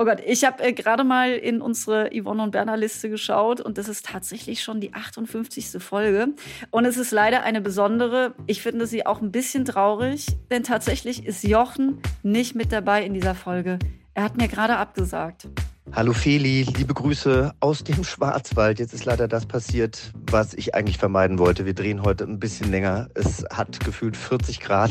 [0.00, 3.78] Oh Gott, ich habe äh, gerade mal in unsere Yvonne und Berner Liste geschaut und
[3.78, 5.82] das ist tatsächlich schon die 58.
[5.82, 6.28] Folge.
[6.70, 8.32] Und es ist leider eine besondere.
[8.46, 13.12] Ich finde sie auch ein bisschen traurig, denn tatsächlich ist Jochen nicht mit dabei in
[13.12, 13.80] dieser Folge.
[14.14, 15.48] Er hat mir gerade abgesagt.
[15.94, 18.78] Hallo Feli, liebe Grüße aus dem Schwarzwald.
[18.78, 21.64] Jetzt ist leider das passiert, was ich eigentlich vermeiden wollte.
[21.64, 23.08] Wir drehen heute ein bisschen länger.
[23.14, 24.90] Es hat gefühlt 40 Grad.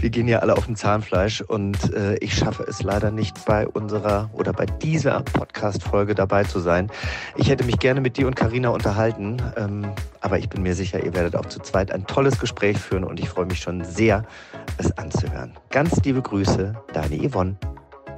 [0.00, 3.66] Wir gehen ja alle auf dem Zahnfleisch und äh, ich schaffe es leider nicht bei
[3.66, 6.88] unserer oder bei dieser Podcast-Folge dabei zu sein.
[7.36, 11.02] Ich hätte mich gerne mit dir und Karina unterhalten, ähm, aber ich bin mir sicher,
[11.02, 14.24] ihr werdet auch zu zweit ein tolles Gespräch führen und ich freue mich schon sehr,
[14.76, 15.54] es anzuhören.
[15.70, 17.56] Ganz liebe Grüße, deine Yvonne.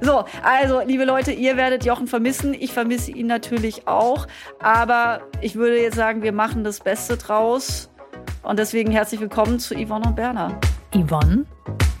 [0.03, 2.55] So, also, liebe Leute, ihr werdet Jochen vermissen.
[2.55, 4.25] Ich vermisse ihn natürlich auch.
[4.59, 7.91] Aber ich würde jetzt sagen, wir machen das Beste draus.
[8.41, 10.59] Und deswegen herzlich willkommen zu Yvonne und Berner.
[10.91, 11.45] Yvonne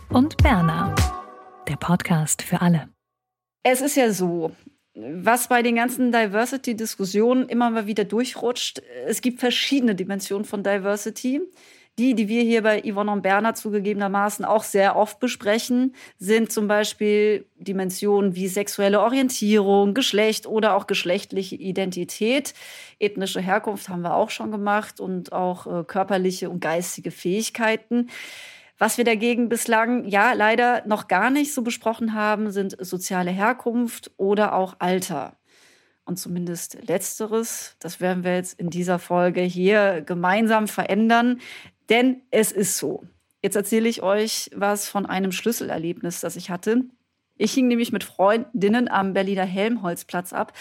[0.09, 0.95] und Berner.
[1.67, 2.89] Der Podcast für alle.
[3.61, 4.51] Es ist ja so,
[4.95, 11.39] was bei den ganzen Diversity-Diskussionen immer mal wieder durchrutscht, es gibt verschiedene Dimensionen von Diversity.
[11.99, 16.67] Die, die wir hier bei Yvonne und Berner zugegebenermaßen auch sehr oft besprechen, sind zum
[16.67, 22.53] Beispiel Dimensionen wie sexuelle Orientierung, Geschlecht oder auch geschlechtliche Identität.
[22.97, 28.09] Ethnische Herkunft haben wir auch schon gemacht und auch äh, körperliche und geistige Fähigkeiten.
[28.77, 34.09] Was wir dagegen bislang ja leider noch gar nicht so besprochen haben, sind soziale Herkunft
[34.17, 35.37] oder auch Alter.
[36.03, 41.39] Und zumindest letzteres, das werden wir jetzt in dieser Folge hier gemeinsam verändern.
[41.91, 43.03] Denn es ist so.
[43.43, 46.85] Jetzt erzähle ich euch was von einem Schlüsselerlebnis, das ich hatte.
[47.35, 50.53] Ich hing nämlich mit Freundinnen am Berliner Helmholtzplatz ab.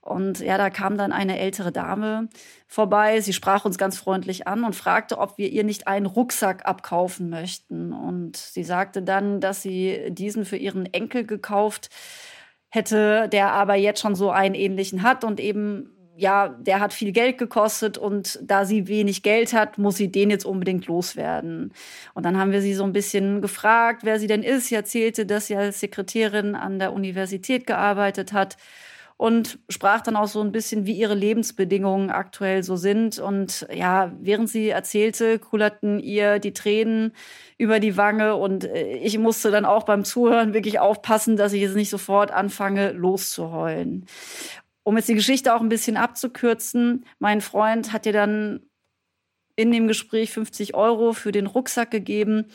[0.00, 2.28] Und ja, da kam dann eine ältere Dame
[2.68, 3.20] vorbei.
[3.20, 7.28] Sie sprach uns ganz freundlich an und fragte, ob wir ihr nicht einen Rucksack abkaufen
[7.28, 7.92] möchten.
[7.92, 11.90] Und sie sagte dann, dass sie diesen für ihren Enkel gekauft
[12.68, 17.12] hätte, der aber jetzt schon so einen ähnlichen hat und eben ja, der hat viel
[17.12, 21.72] Geld gekostet und da sie wenig Geld hat, muss sie den jetzt unbedingt loswerden.
[22.12, 24.66] Und dann haben wir sie so ein bisschen gefragt, wer sie denn ist.
[24.66, 28.56] Sie erzählte, dass sie als Sekretärin an der Universität gearbeitet hat
[29.16, 33.20] und sprach dann auch so ein bisschen, wie ihre Lebensbedingungen aktuell so sind.
[33.20, 37.12] Und ja, während sie erzählte, kullerten ihr die Tränen
[37.58, 41.62] über die Wange und äh, ich musste dann auch beim Zuhören wirklich aufpassen, dass ich
[41.62, 44.06] jetzt nicht sofort anfange loszuheulen.
[44.88, 48.60] Um jetzt die Geschichte auch ein bisschen abzukürzen, mein Freund hat dir dann
[49.54, 52.46] in dem Gespräch 50 Euro für den Rucksack gegeben.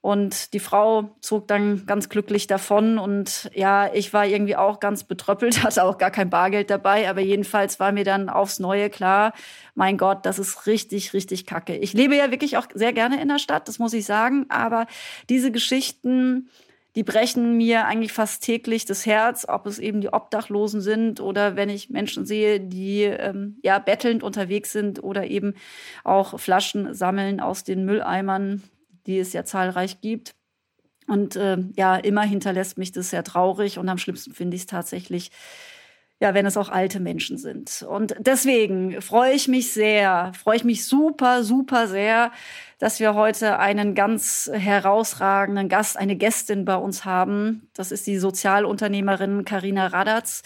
[0.00, 2.98] Und die Frau zog dann ganz glücklich davon.
[2.98, 7.08] Und ja, ich war irgendwie auch ganz betröppelt, hatte auch gar kein Bargeld dabei.
[7.08, 9.32] Aber jedenfalls war mir dann aufs Neue klar,
[9.76, 11.76] mein Gott, das ist richtig, richtig kacke.
[11.76, 14.46] Ich lebe ja wirklich auch sehr gerne in der Stadt, das muss ich sagen.
[14.48, 14.88] Aber
[15.28, 16.48] diese Geschichten
[16.94, 21.56] die brechen mir eigentlich fast täglich das Herz, ob es eben die Obdachlosen sind oder
[21.56, 25.54] wenn ich Menschen sehe, die ähm, ja bettelnd unterwegs sind oder eben
[26.04, 28.62] auch Flaschen sammeln aus den Mülleimern,
[29.06, 30.34] die es ja zahlreich gibt.
[31.08, 34.66] Und äh, ja, immer hinterlässt mich das sehr traurig und am schlimmsten finde ich es
[34.66, 35.30] tatsächlich,
[36.20, 37.84] ja, wenn es auch alte Menschen sind.
[37.88, 42.30] Und deswegen freue ich mich sehr, freue ich mich super, super sehr,
[42.82, 47.68] dass wir heute einen ganz herausragenden Gast, eine Gästin bei uns haben.
[47.74, 50.42] Das ist die Sozialunternehmerin Karina Radatz.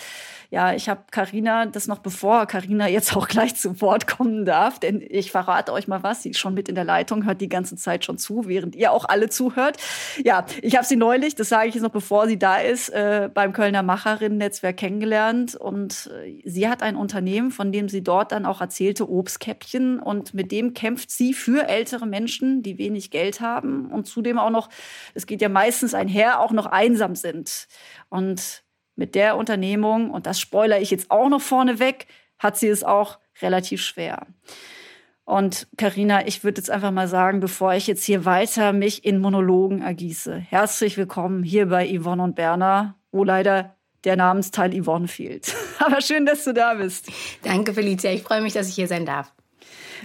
[0.51, 4.79] Ja, ich habe Karina, das noch bevor Karina jetzt auch gleich zu Wort kommen darf,
[4.79, 7.49] denn ich verrate euch mal was, sie ist schon mit in der Leitung, hört die
[7.49, 9.79] ganze Zeit schon zu, während ihr auch alle zuhört.
[10.23, 13.29] Ja, ich habe sie neulich, das sage ich jetzt noch bevor sie da ist, äh,
[13.33, 18.47] beim Kölner Macherinnen-Netzwerk kennengelernt und äh, sie hat ein Unternehmen, von dem sie dort dann
[18.47, 22.26] auch erzählte, Obstkäppchen und mit dem kämpft sie für ältere Menschen,
[22.63, 24.69] die wenig Geld haben und zudem auch noch,
[25.15, 27.69] es geht ja meistens einher, auch noch einsam sind.
[28.09, 28.65] Und
[28.95, 32.07] mit der Unternehmung, und das spoilere ich jetzt auch noch vorneweg,
[32.39, 34.27] hat sie es auch relativ schwer.
[35.25, 39.21] Und Karina, ich würde jetzt einfach mal sagen, bevor ich jetzt hier weiter mich in
[39.21, 45.53] Monologen ergieße, herzlich willkommen hier bei Yvonne und Berner, wo leider der Namensteil Yvonne fehlt.
[45.81, 47.11] Aber schön, dass du da bist.
[47.43, 48.13] Danke, Felicia.
[48.13, 49.33] Ich freue mich, dass ich hier sein darf.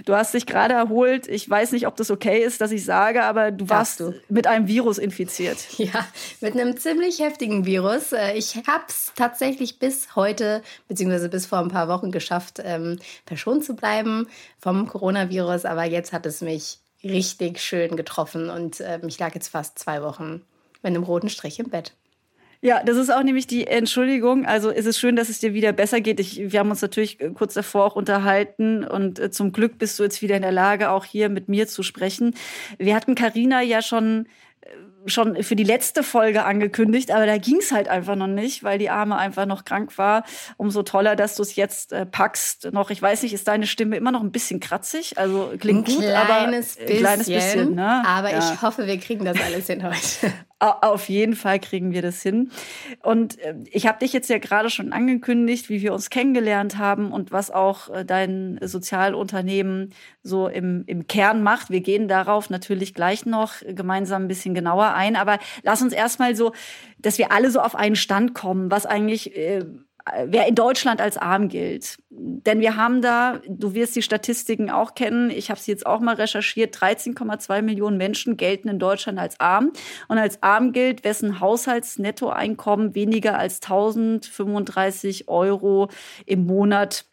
[0.04, 1.28] Du hast dich gerade erholt.
[1.28, 4.14] Ich weiß nicht, ob das okay ist, dass ich sage, aber du warst du.
[4.28, 5.58] mit einem Virus infiziert.
[5.82, 6.06] Ja,
[6.40, 8.12] mit einem ziemlich heftigen Virus.
[8.12, 13.00] Äh, ich habe es tatsächlich bis heute, beziehungsweise bis vor ein paar Wochen geschafft, ähm,
[13.26, 14.28] verschont zu bleiben
[14.60, 15.64] vom Coronavirus.
[15.64, 20.02] Aber jetzt hat es mich richtig schön getroffen und äh, ich lag jetzt fast zwei
[20.02, 20.42] Wochen
[20.82, 21.94] mit einem roten Strich im Bett.
[22.64, 24.46] Ja, das ist auch nämlich die Entschuldigung.
[24.46, 26.20] Also ist es schön, dass es dir wieder besser geht.
[26.20, 29.98] Ich, wir haben uns natürlich äh, kurz davor auch unterhalten und äh, zum Glück bist
[29.98, 32.34] du jetzt wieder in der Lage, auch hier mit mir zu sprechen.
[32.78, 34.26] Wir hatten Karina ja schon
[35.06, 38.78] schon für die letzte Folge angekündigt, aber da ging es halt einfach noch nicht, weil
[38.78, 40.24] die Arme einfach noch krank war.
[40.56, 42.72] Umso toller, dass du es jetzt äh, packst.
[42.72, 45.18] Noch, ich weiß nicht, ist deine Stimme immer noch ein bisschen kratzig?
[45.18, 47.74] Also klingt ein gut, aber ein kleines bisschen.
[47.74, 48.02] Ne?
[48.06, 48.38] Aber ja.
[48.38, 50.32] ich hoffe, wir kriegen das alles hin heute.
[50.62, 52.52] Auf jeden Fall kriegen wir das hin.
[53.02, 57.10] Und äh, ich habe dich jetzt ja gerade schon angekündigt, wie wir uns kennengelernt haben
[57.10, 59.92] und was auch äh, dein Sozialunternehmen
[60.22, 61.70] so im, im Kern macht.
[61.70, 65.16] Wir gehen darauf natürlich gleich noch gemeinsam ein bisschen genauer ein.
[65.16, 66.52] Aber lass uns erstmal so,
[67.00, 69.64] dass wir alle so auf einen Stand kommen, was eigentlich äh,
[70.26, 71.98] wer in Deutschland als arm gilt.
[72.10, 76.00] Denn wir haben da, du wirst die Statistiken auch kennen, ich habe sie jetzt auch
[76.00, 79.72] mal recherchiert, 13,2 Millionen Menschen gelten in Deutschland als arm.
[80.08, 85.88] Und als arm gilt, wessen Haushaltsnettoeinkommen weniger als 1035 Euro
[86.26, 87.06] im Monat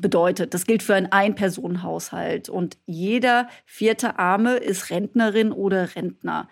[0.00, 0.54] bedeutet.
[0.54, 2.48] Das gilt für einen Ein-Personen-Haushalt.
[2.48, 6.48] Und jeder vierte Arme ist Rentnerin oder Rentner.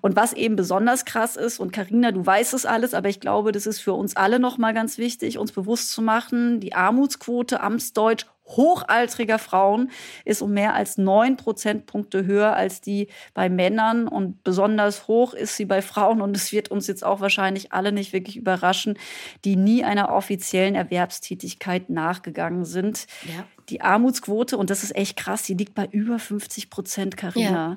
[0.00, 3.52] Und was eben besonders krass ist, und Karina, du weißt es alles, aber ich glaube,
[3.52, 8.26] das ist für uns alle nochmal ganz wichtig, uns bewusst zu machen, die Armutsquote, Amtsdeutsch,
[8.48, 9.90] hochaltriger Frauen
[10.24, 15.56] ist um mehr als neun Prozentpunkte höher als die bei Männern und besonders hoch ist
[15.56, 18.98] sie bei Frauen und es wird uns jetzt auch wahrscheinlich alle nicht wirklich überraschen,
[19.44, 23.06] die nie einer offiziellen Erwerbstätigkeit nachgegangen sind.
[23.24, 23.44] Ja.
[23.68, 27.50] Die Armutsquote, und das ist echt krass, die liegt bei über 50 Prozent, Carina.
[27.50, 27.76] Ja.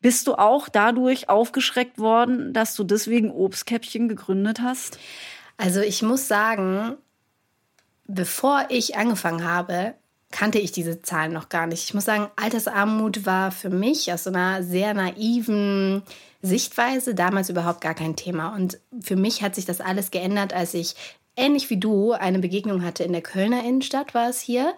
[0.00, 4.98] Bist du auch dadurch aufgeschreckt worden, dass du deswegen Obstkäppchen gegründet hast?
[5.56, 6.96] Also ich muss sagen,
[8.06, 9.94] bevor ich angefangen habe,
[10.30, 11.84] kannte ich diese Zahlen noch gar nicht.
[11.84, 16.02] Ich muss sagen, Altersarmut war für mich aus so einer sehr naiven
[16.42, 18.54] Sichtweise damals überhaupt gar kein Thema.
[18.54, 20.94] Und für mich hat sich das alles geändert, als ich
[21.36, 24.74] ähnlich wie du eine Begegnung hatte in der Kölner Innenstadt, war es hier.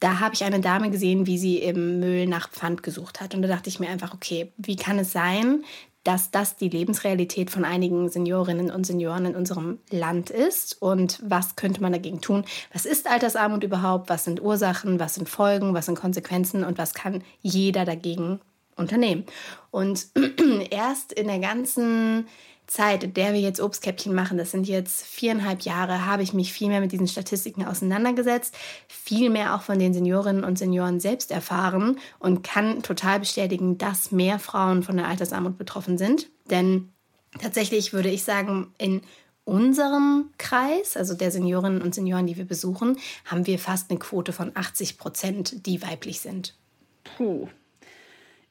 [0.00, 3.34] Da habe ich eine Dame gesehen, wie sie im Müll nach Pfand gesucht hat.
[3.34, 5.64] Und da dachte ich mir einfach, okay, wie kann es sein,
[6.04, 11.56] dass das die Lebensrealität von einigen Seniorinnen und Senioren in unserem Land ist und was
[11.56, 12.44] könnte man dagegen tun?
[12.72, 14.08] Was ist Altersarmut überhaupt?
[14.08, 14.98] Was sind Ursachen?
[14.98, 15.74] Was sind Folgen?
[15.74, 16.64] Was sind Konsequenzen?
[16.64, 18.40] Und was kann jeder dagegen
[18.76, 19.24] unternehmen?
[19.70, 20.06] Und
[20.70, 22.26] erst in der ganzen
[22.66, 26.52] Zeit, in der wir jetzt Obstkäppchen machen, das sind jetzt viereinhalb Jahre, habe ich mich
[26.52, 28.56] viel mehr mit diesen Statistiken auseinandergesetzt,
[28.88, 34.10] viel mehr auch von den Seniorinnen und Senioren selbst erfahren und kann total bestätigen, dass
[34.10, 36.30] mehr Frauen von der Altersarmut betroffen sind.
[36.50, 36.92] Denn
[37.40, 39.02] tatsächlich würde ich sagen, in
[39.44, 42.96] unserem Kreis, also der Seniorinnen und Senioren, die wir besuchen,
[43.26, 46.54] haben wir fast eine Quote von 80 Prozent, die weiblich sind.
[47.16, 47.48] Puh,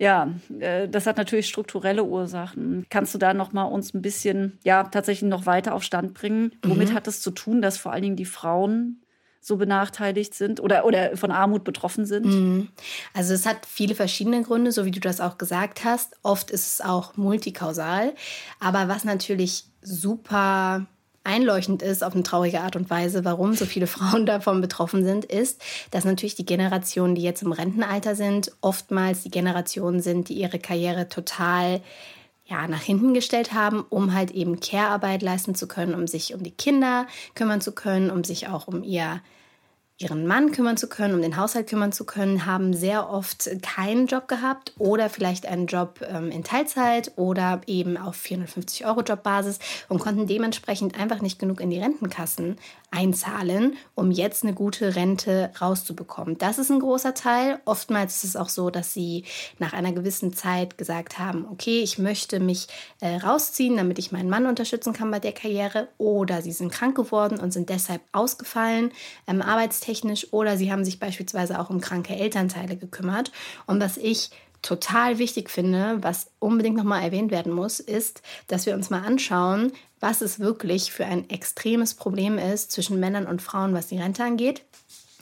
[0.01, 2.88] ja, äh, das hat natürlich strukturelle Ursachen.
[2.89, 6.53] Kannst du da noch mal uns ein bisschen, ja, tatsächlich noch weiter auf Stand bringen?
[6.63, 6.94] Womit mhm.
[6.95, 9.03] hat es zu tun, dass vor allen Dingen die Frauen
[9.42, 12.25] so benachteiligt sind oder, oder von Armut betroffen sind?
[12.25, 12.69] Mhm.
[13.13, 16.15] Also es hat viele verschiedene Gründe, so wie du das auch gesagt hast.
[16.24, 18.15] Oft ist es auch multikausal.
[18.59, 20.88] Aber was natürlich super
[21.23, 25.25] einleuchtend ist auf eine traurige Art und Weise, warum so viele Frauen davon betroffen sind,
[25.25, 30.35] ist, dass natürlich die Generationen, die jetzt im Rentenalter sind, oftmals die Generationen sind, die
[30.35, 31.81] ihre Karriere total
[32.45, 36.43] ja, nach hinten gestellt haben, um halt eben Care-Arbeit leisten zu können, um sich um
[36.43, 39.22] die Kinder kümmern zu können, um sich auch um ihr
[40.01, 44.08] ihren Mann kümmern zu können, um den Haushalt kümmern zu können, haben sehr oft keinen
[44.08, 49.60] Job gehabt oder vielleicht einen Job ähm, in Teilzeit oder eben auf 450 Euro Jobbasis
[49.89, 52.58] und konnten dementsprechend einfach nicht genug in die Rentenkassen
[52.91, 56.38] einzahlen, um jetzt eine gute Rente rauszubekommen.
[56.38, 57.60] Das ist ein großer Teil.
[57.63, 59.24] Oftmals ist es auch so, dass sie
[59.60, 62.67] nach einer gewissen Zeit gesagt haben, okay, ich möchte mich
[63.00, 66.96] äh, rausziehen, damit ich meinen Mann unterstützen kann bei der Karriere oder sie sind krank
[66.96, 68.91] geworden und sind deshalb ausgefallen,
[69.25, 69.41] ähm,
[69.91, 73.31] arbeitstechnisch oder sie haben sich beispielsweise auch um kranke Elternteile gekümmert.
[73.65, 74.29] Und was ich
[74.62, 79.74] total wichtig finde, was unbedingt nochmal erwähnt werden muss, ist, dass wir uns mal anschauen,
[80.00, 84.24] was es wirklich für ein extremes Problem ist zwischen Männern und Frauen, was die Rente
[84.24, 84.63] angeht.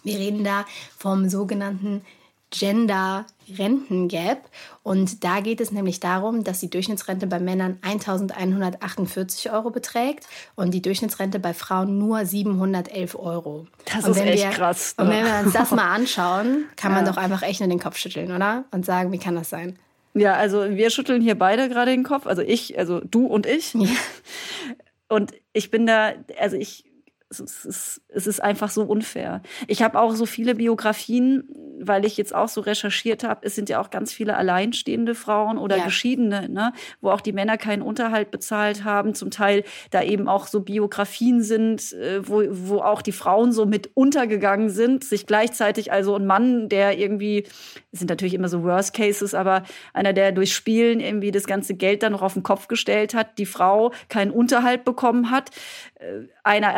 [0.03, 0.65] Wir reden da
[0.97, 2.01] vom sogenannten
[2.51, 3.25] Gender
[3.57, 4.49] Rentengap.
[4.83, 10.73] Und da geht es nämlich darum, dass die Durchschnittsrente bei Männern 1148 Euro beträgt und
[10.73, 13.67] die Durchschnittsrente bei Frauen nur 711 Euro.
[13.85, 14.95] Das ist echt wir, krass.
[14.97, 15.03] Ne?
[15.03, 17.11] Und wenn wir uns das mal anschauen, kann man ja.
[17.11, 18.65] doch einfach echt nur den Kopf schütteln, oder?
[18.71, 19.77] Und sagen, wie kann das sein?
[20.13, 22.25] Ja, also wir schütteln hier beide gerade den Kopf.
[22.25, 23.73] Also ich, also du und ich.
[23.73, 23.89] Ja.
[25.07, 26.83] Und ich bin da, also ich
[27.29, 29.41] es ist, es ist einfach so unfair.
[29.67, 31.43] Ich habe auch so viele Biografien,
[31.79, 33.41] weil ich jetzt auch so recherchiert habe.
[33.43, 35.85] Es sind ja auch ganz viele alleinstehende Frauen oder ja.
[35.85, 36.73] Geschiedene, ne?
[37.01, 39.13] wo auch die Männer keinen Unterhalt bezahlt haben.
[39.13, 43.65] Zum Teil da eben auch so Biografien sind, äh, wo, wo auch die Frauen so
[43.65, 47.45] mit untergegangen sind, sich gleichzeitig also ein Mann, der irgendwie,
[47.91, 51.75] es sind natürlich immer so Worst Cases, aber einer, der durch Spielen irgendwie das ganze
[51.75, 55.51] Geld dann noch auf den Kopf gestellt hat, die Frau keinen Unterhalt bekommen hat,
[55.95, 56.69] äh, einer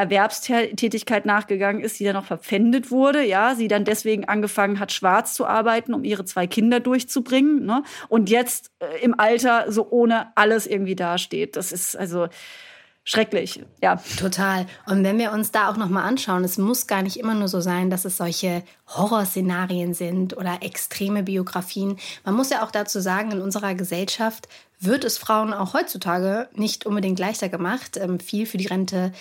[0.50, 5.34] Erwerbstätigkeit nachgegangen ist, die dann noch verpfändet wurde, ja, sie dann deswegen angefangen hat, schwarz
[5.34, 7.84] zu arbeiten, um ihre zwei Kinder durchzubringen, ne?
[8.10, 11.56] und jetzt äh, im Alter so ohne alles irgendwie dasteht.
[11.56, 12.28] Das ist also
[13.04, 14.00] schrecklich, ja.
[14.20, 14.68] Total.
[14.86, 17.48] Und wenn wir uns da auch noch mal anschauen, es muss gar nicht immer nur
[17.48, 21.98] so sein, dass es solche Horrorszenarien sind oder extreme Biografien.
[22.24, 24.48] Man muss ja auch dazu sagen, in unserer Gesellschaft
[24.80, 29.12] wird es Frauen auch heutzutage nicht unbedingt leichter gemacht, ähm, viel für die Rente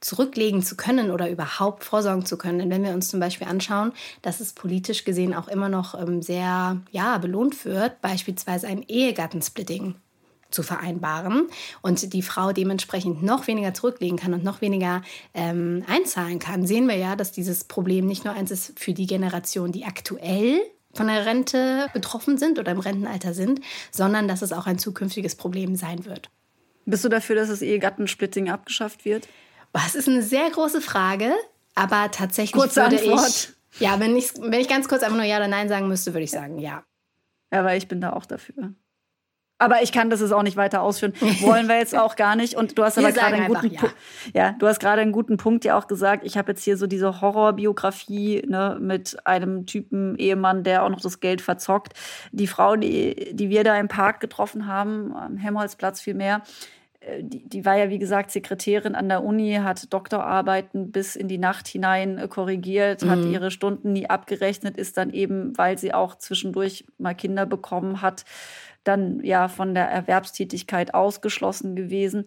[0.00, 2.58] zurücklegen zu können oder überhaupt vorsorgen zu können.
[2.58, 6.22] Denn wenn wir uns zum Beispiel anschauen, dass es politisch gesehen auch immer noch ähm,
[6.22, 9.96] sehr ja, belohnt wird, beispielsweise ein Ehegattensplitting
[10.50, 11.48] zu vereinbaren
[11.82, 15.02] und die Frau dementsprechend noch weniger zurücklegen kann und noch weniger
[15.34, 19.06] ähm, einzahlen kann, sehen wir ja, dass dieses Problem nicht nur eins ist für die
[19.06, 20.60] Generation, die aktuell
[20.94, 25.34] von der Rente betroffen sind oder im Rentenalter sind, sondern dass es auch ein zukünftiges
[25.34, 26.30] Problem sein wird.
[26.86, 29.28] Bist du dafür, dass das Ehegattensplitting abgeschafft wird?
[29.84, 31.32] Das ist eine sehr große Frage,
[31.74, 33.28] aber tatsächlich Kurze würde Antwort.
[33.28, 33.80] ich.
[33.80, 36.24] Ja, wenn ich, wenn ich ganz kurz einfach nur Ja oder Nein sagen müsste, würde
[36.24, 36.84] ich sagen Ja.
[37.52, 38.74] Ja, weil ich bin da auch dafür.
[39.60, 41.14] Aber ich kann das jetzt auch nicht weiter ausführen.
[41.40, 42.54] Wollen wir jetzt auch gar nicht.
[42.54, 43.80] Und du hast aber gerade einen guten ja.
[44.32, 46.24] ja, du hast gerade einen guten Punkt ja auch gesagt.
[46.24, 51.00] Ich habe jetzt hier so diese Horrorbiografie ne, mit einem Typen Ehemann, der auch noch
[51.00, 51.94] das Geld verzockt.
[52.30, 56.42] Die Frau, die, die wir da im Park getroffen haben, am Helmholtzplatz vielmehr,
[57.20, 61.38] die, die war ja, wie gesagt, Sekretärin an der Uni, hat Doktorarbeiten bis in die
[61.38, 63.10] Nacht hinein äh, korrigiert, mhm.
[63.10, 68.02] hat ihre Stunden nie abgerechnet, ist dann eben, weil sie auch zwischendurch mal Kinder bekommen
[68.02, 68.24] hat,
[68.84, 72.26] dann ja von der Erwerbstätigkeit ausgeschlossen gewesen.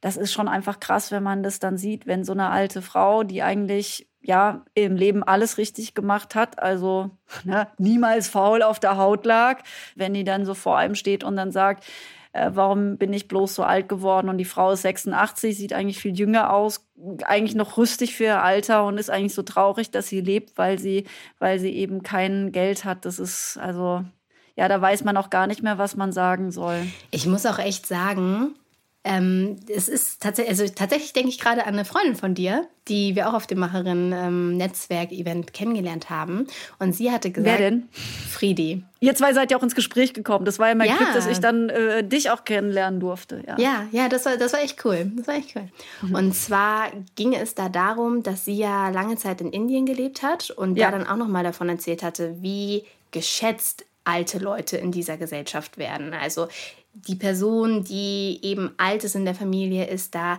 [0.00, 3.22] Das ist schon einfach krass, wenn man das dann sieht, wenn so eine alte Frau,
[3.22, 7.10] die eigentlich ja im Leben alles richtig gemacht hat, also
[7.44, 9.62] ne, niemals faul auf der Haut lag,
[9.96, 11.84] wenn die dann so vor einem steht und dann sagt,
[12.32, 15.98] äh, warum bin ich bloß so alt geworden und die Frau ist 86, sieht eigentlich
[15.98, 16.88] viel jünger aus,
[17.24, 20.78] eigentlich noch rüstig für ihr Alter und ist eigentlich so traurig, dass sie lebt, weil
[20.78, 21.04] sie,
[21.38, 23.04] weil sie eben kein Geld hat.
[23.04, 24.04] Das ist also
[24.56, 26.86] ja, da weiß man auch gar nicht mehr, was man sagen soll.
[27.10, 28.54] Ich muss auch echt sagen,
[29.04, 33.16] ähm, es ist tatsächlich, also tatsächlich denke ich gerade an eine Freundin von dir, die
[33.16, 36.46] wir auch auf dem Macherin-Netzwerk-Event ähm, kennengelernt haben.
[36.78, 37.58] Und sie hatte gesagt.
[37.58, 37.88] Wer denn?
[38.30, 38.84] Friedi.
[39.00, 40.44] Ihr zwei seid ja auch ins Gespräch gekommen.
[40.44, 40.96] Das war ja mein ja.
[40.96, 43.42] Glück, dass ich dann äh, dich auch kennenlernen durfte.
[43.46, 45.10] Ja, ja, ja das, war, das war echt cool.
[45.16, 45.68] Das war echt cool.
[46.02, 46.14] Mhm.
[46.14, 50.50] Und zwar ging es da darum, dass sie ja lange Zeit in Indien gelebt hat
[50.50, 50.90] und ja.
[50.90, 56.14] da dann auch nochmal davon erzählt hatte, wie geschätzt alte Leute in dieser Gesellschaft werden.
[56.14, 56.48] Also
[56.92, 60.38] die Person, die eben alt ist in der Familie, ist da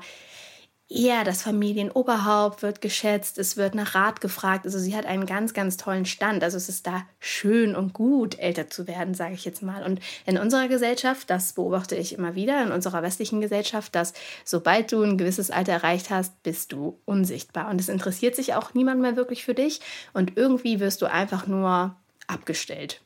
[0.93, 4.65] eher das Familienoberhaupt, wird geschätzt, es wird nach Rat gefragt.
[4.65, 6.43] Also sie hat einen ganz, ganz tollen Stand.
[6.43, 9.83] Also es ist da schön und gut, älter zu werden, sage ich jetzt mal.
[9.83, 14.13] Und in unserer Gesellschaft, das beobachte ich immer wieder, in unserer westlichen Gesellschaft, dass
[14.45, 17.69] sobald du ein gewisses Alter erreicht hast, bist du unsichtbar.
[17.69, 19.81] Und es interessiert sich auch niemand mehr wirklich für dich.
[20.13, 21.95] Und irgendwie wirst du einfach nur
[22.27, 23.01] abgestellt.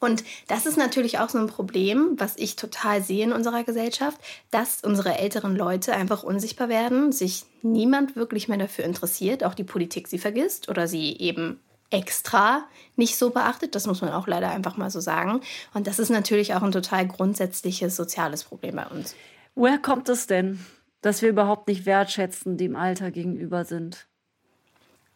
[0.00, 4.18] Und das ist natürlich auch so ein Problem, was ich total sehe in unserer Gesellschaft,
[4.50, 9.64] dass unsere älteren Leute einfach unsichtbar werden, sich niemand wirklich mehr dafür interessiert, auch die
[9.64, 12.64] Politik sie vergisst oder sie eben extra
[12.96, 13.74] nicht so beachtet.
[13.74, 15.42] Das muss man auch leider einfach mal so sagen.
[15.74, 19.14] Und das ist natürlich auch ein total grundsätzliches soziales Problem bei uns.
[19.54, 20.64] Woher kommt es denn,
[21.02, 24.06] dass wir überhaupt nicht wertschätzen, dem Alter gegenüber sind?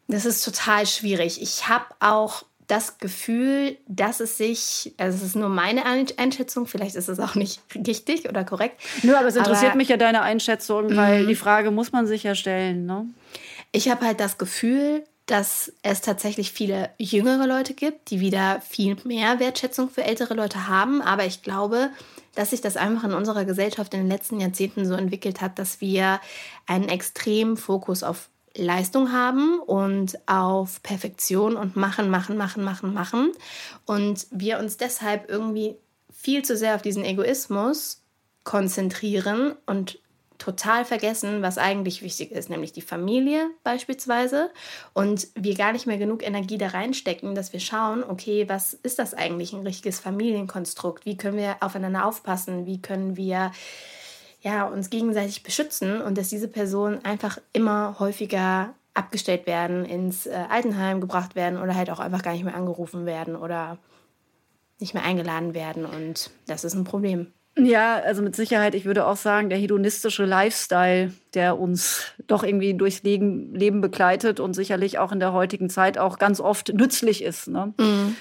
[0.07, 1.41] Das ist total schwierig.
[1.41, 6.95] Ich habe auch das Gefühl, dass es sich, also es ist nur meine Einschätzung, vielleicht
[6.95, 8.81] ist es auch nicht richtig oder korrekt.
[9.03, 11.27] Nö, aber es interessiert aber, mich ja deine Einschätzung, weil mhm.
[11.27, 12.85] die Frage muss man sich ja stellen.
[12.85, 13.05] Ne?
[13.71, 18.95] Ich habe halt das Gefühl, dass es tatsächlich viele jüngere Leute gibt, die wieder viel
[19.05, 21.01] mehr Wertschätzung für ältere Leute haben.
[21.01, 21.89] Aber ich glaube,
[22.35, 25.81] dass sich das einfach in unserer Gesellschaft in den letzten Jahrzehnten so entwickelt hat, dass
[25.81, 26.19] wir
[26.67, 33.31] einen extremen Fokus auf Leistung haben und auf Perfektion und machen, machen, machen, machen, machen.
[33.85, 35.75] Und wir uns deshalb irgendwie
[36.11, 38.01] viel zu sehr auf diesen Egoismus
[38.43, 39.99] konzentrieren und
[40.37, 44.51] total vergessen, was eigentlich wichtig ist, nämlich die Familie beispielsweise.
[44.93, 48.99] Und wir gar nicht mehr genug Energie da reinstecken, dass wir schauen, okay, was ist
[48.99, 51.05] das eigentlich ein richtiges Familienkonstrukt?
[51.05, 52.65] Wie können wir aufeinander aufpassen?
[52.65, 53.51] Wie können wir
[54.45, 60.35] ja, uns gegenseitig beschützen und dass diese Personen einfach immer häufiger abgestellt werden, ins äh,
[60.49, 63.79] Altenheim gebracht werden oder halt auch einfach gar nicht mehr angerufen werden oder
[64.79, 65.83] nicht mehr eingeladen werden.
[65.83, 67.33] Und das ist ein Problem.
[67.57, 72.75] Ja, also mit Sicherheit, ich würde auch sagen, der hedonistische Lifestyle, der uns doch irgendwie
[72.75, 77.23] durchs Leben, Leben begleitet und sicherlich auch in der heutigen Zeit auch ganz oft nützlich
[77.23, 77.73] ist, ne?
[77.79, 78.15] Mhm.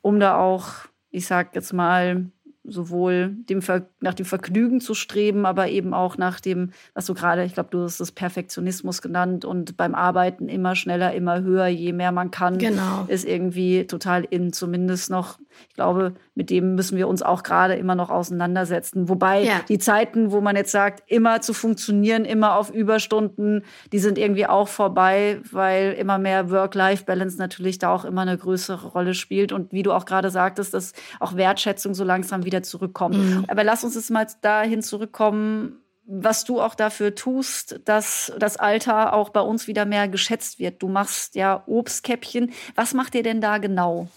[0.00, 0.68] um da auch,
[1.10, 2.24] ich sag jetzt mal,
[2.64, 3.60] sowohl dem
[4.00, 7.70] nach dem Vergnügen zu streben, aber eben auch nach dem, was du gerade, ich glaube,
[7.70, 12.30] du hast das Perfektionismus genannt und beim Arbeiten immer schneller, immer höher, je mehr man
[12.30, 13.04] kann, genau.
[13.08, 15.38] ist irgendwie total in, zumindest noch
[15.68, 19.08] ich glaube, mit dem müssen wir uns auch gerade immer noch auseinandersetzen.
[19.08, 19.60] Wobei ja.
[19.68, 24.46] die Zeiten, wo man jetzt sagt, immer zu funktionieren, immer auf Überstunden, die sind irgendwie
[24.46, 29.52] auch vorbei, weil immer mehr Work-Life-Balance natürlich da auch immer eine größere Rolle spielt.
[29.52, 33.16] Und wie du auch gerade sagtest, dass auch Wertschätzung so langsam wieder zurückkommt.
[33.16, 33.44] Mhm.
[33.48, 35.80] Aber lass uns jetzt mal dahin zurückkommen,
[36.12, 40.82] was du auch dafür tust, dass das Alter auch bei uns wieder mehr geschätzt wird.
[40.82, 42.50] Du machst ja Obstkäppchen.
[42.74, 44.08] Was macht ihr denn da genau?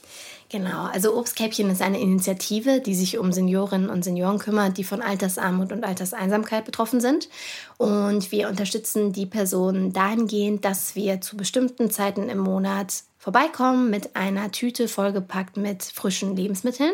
[0.50, 5.02] Genau, also Obstkäppchen ist eine Initiative, die sich um Seniorinnen und Senioren kümmert, die von
[5.02, 7.30] Altersarmut und Alterseinsamkeit betroffen sind.
[7.78, 14.18] Und wir unterstützen die Personen dahingehend, dass wir zu bestimmten Zeiten im Monat vorbeikommen mit
[14.18, 16.92] einer Tüte vollgepackt mit frischen Lebensmitteln.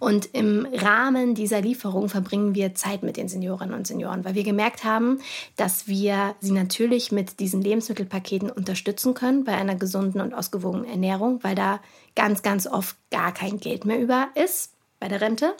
[0.00, 4.42] Und im Rahmen dieser Lieferung verbringen wir Zeit mit den Seniorinnen und Senioren, weil wir
[4.42, 5.20] gemerkt haben,
[5.54, 11.38] dass wir sie natürlich mit diesen Lebensmittelpaketen unterstützen können bei einer gesunden und ausgewogenen Ernährung,
[11.44, 11.78] weil da
[12.16, 15.54] ganz, ganz oft gar kein Geld mehr über ist bei der Rente.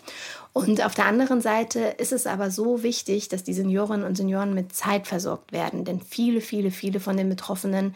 [0.53, 4.53] Und auf der anderen Seite ist es aber so wichtig, dass die Seniorinnen und Senioren
[4.53, 7.95] mit Zeit versorgt werden, denn viele, viele, viele von den Betroffenen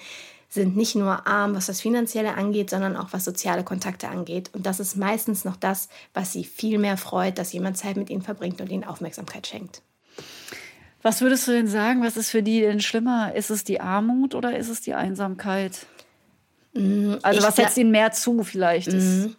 [0.53, 4.51] sind nicht nur arm, was das Finanzielle angeht, sondern auch was soziale Kontakte angeht.
[4.53, 8.11] Und das ist meistens noch das, was sie viel mehr freut, dass jemand Zeit mit
[8.11, 9.81] ihnen verbringt und ihnen Aufmerksamkeit schenkt.
[11.01, 13.35] Was würdest du denn sagen, was ist für die denn schlimmer?
[13.35, 15.87] Ist es die Armut oder ist es die Einsamkeit?
[16.75, 18.93] Mm, also ich was setzt ihnen mehr zu vielleicht?
[18.93, 19.35] Mm,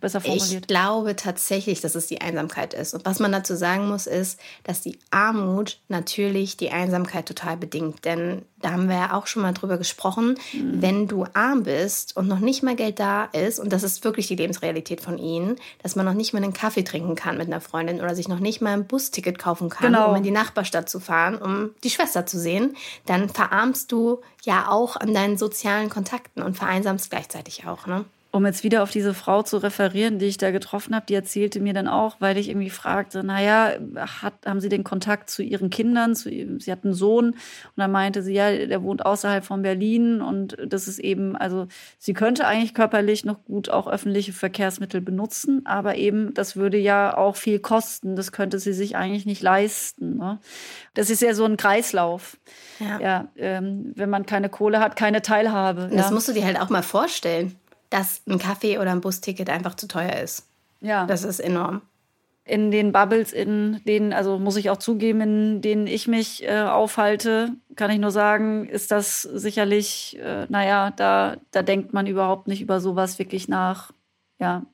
[0.00, 0.62] besser formuliert.
[0.62, 2.94] Ich glaube tatsächlich, dass es die Einsamkeit ist.
[2.94, 8.04] Und was man dazu sagen muss, ist, dass die Armut natürlich die Einsamkeit total bedingt.
[8.04, 10.82] Denn da haben wir ja auch schon mal drüber gesprochen, mhm.
[10.82, 14.26] wenn du arm bist und noch nicht mal Geld da ist, und das ist wirklich
[14.28, 17.60] die Lebensrealität von ihnen, dass man noch nicht mal einen Kaffee trinken kann mit einer
[17.60, 20.10] Freundin oder sich noch nicht mal ein Busticket kaufen kann, genau.
[20.10, 24.68] um in die Nachbarstadt zu fahren, um die Schwester zu sehen, dann verarmst du ja
[24.70, 27.86] auch an deinen sozialen Kontakten und vereinsamst gleichzeitig auch.
[27.86, 28.04] Ne?
[28.30, 31.60] Um jetzt wieder auf diese Frau zu referieren, die ich da getroffen habe, die erzählte
[31.60, 35.70] mir dann auch, weil ich irgendwie fragte, naja, hat, haben Sie den Kontakt zu Ihren
[35.70, 36.14] Kindern?
[36.14, 37.36] Zu, sie hat einen Sohn und
[37.76, 42.12] dann meinte sie, ja, der wohnt außerhalb von Berlin und das ist eben, also sie
[42.12, 47.36] könnte eigentlich körperlich noch gut auch öffentliche Verkehrsmittel benutzen, aber eben, das würde ja auch
[47.36, 50.18] viel kosten, das könnte sie sich eigentlich nicht leisten.
[50.18, 50.38] Ne?
[50.92, 52.36] Das ist ja so ein Kreislauf.
[52.78, 55.88] Ja, ja ähm, wenn man keine Kohle hat, keine Teilhabe.
[55.90, 56.14] Das ja.
[56.14, 57.56] musst du dir halt auch mal vorstellen
[57.90, 60.46] dass ein Kaffee oder ein Busticket einfach zu teuer ist.
[60.80, 61.06] Ja.
[61.06, 61.82] Das ist enorm.
[62.44, 66.62] In den Bubbles, in denen, also muss ich auch zugeben, in denen ich mich äh,
[66.62, 72.48] aufhalte, kann ich nur sagen, ist das sicherlich, äh, naja, da, da denkt man überhaupt
[72.48, 73.92] nicht über sowas wirklich nach.
[74.38, 74.64] Ja.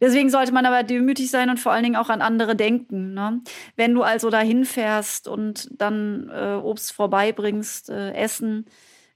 [0.00, 3.14] Deswegen sollte man aber demütig sein und vor allen Dingen auch an andere denken.
[3.14, 3.40] Ne?
[3.76, 8.66] Wenn du also dahin fährst und dann äh, Obst vorbeibringst, äh, Essen,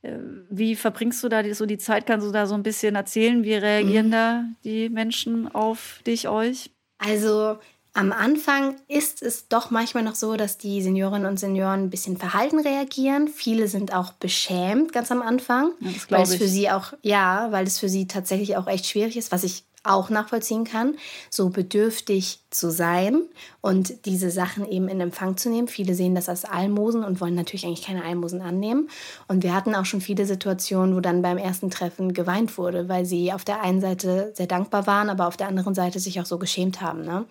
[0.02, 2.06] wie verbringst du da so die Zeit?
[2.06, 3.42] Kannst du da so ein bisschen erzählen?
[3.42, 4.12] Wie reagieren mhm.
[4.12, 6.70] da die Menschen auf dich, euch?
[6.98, 7.58] Also
[7.94, 12.16] am Anfang ist es doch manchmal noch so, dass die Seniorinnen und Senioren ein bisschen
[12.16, 13.26] verhalten reagieren.
[13.26, 17.66] Viele sind auch beschämt ganz am Anfang, ja, weil es für sie auch ja, weil
[17.66, 20.96] es für sie tatsächlich auch echt schwierig ist, was ich auch nachvollziehen kann,
[21.30, 23.22] so bedürftig zu sein
[23.60, 25.68] und diese Sachen eben in Empfang zu nehmen.
[25.68, 28.88] Viele sehen das als Almosen und wollen natürlich eigentlich keine Almosen annehmen.
[29.26, 33.04] Und wir hatten auch schon viele Situationen, wo dann beim ersten Treffen geweint wurde, weil
[33.04, 36.26] sie auf der einen Seite sehr dankbar waren, aber auf der anderen Seite sich auch
[36.26, 37.02] so geschämt haben.
[37.02, 37.26] Ne?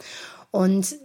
[0.52, 0.96] Und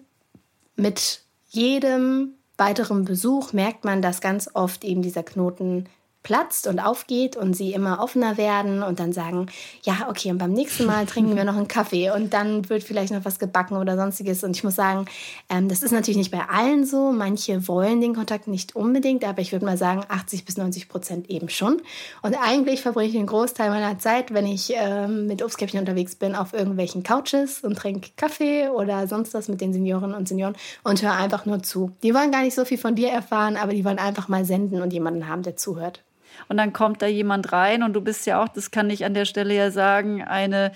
[0.76, 5.88] mit jedem weiteren Besuch merkt man, dass ganz oft eben dieser Knoten
[6.22, 9.46] platzt und aufgeht und sie immer offener werden und dann sagen,
[9.82, 13.12] ja, okay, und beim nächsten Mal trinken wir noch einen Kaffee und dann wird vielleicht
[13.12, 14.44] noch was gebacken oder sonstiges.
[14.44, 15.06] Und ich muss sagen,
[15.48, 17.12] ähm, das ist natürlich nicht bei allen so.
[17.12, 21.28] Manche wollen den Kontakt nicht unbedingt, aber ich würde mal sagen, 80 bis 90 Prozent
[21.28, 21.82] eben schon.
[22.22, 26.36] Und eigentlich verbringe ich einen Großteil meiner Zeit, wenn ich ähm, mit Obstkäppchen unterwegs bin,
[26.36, 30.54] auf irgendwelchen Couches und trinke Kaffee oder sonst was mit den Seniorinnen und Senioren
[30.84, 31.90] und höre einfach nur zu.
[32.02, 34.82] Die wollen gar nicht so viel von dir erfahren, aber die wollen einfach mal senden
[34.82, 36.04] und jemanden haben, der zuhört
[36.48, 39.14] und dann kommt da jemand rein und du bist ja auch, das kann ich an
[39.14, 40.72] der Stelle ja sagen, eine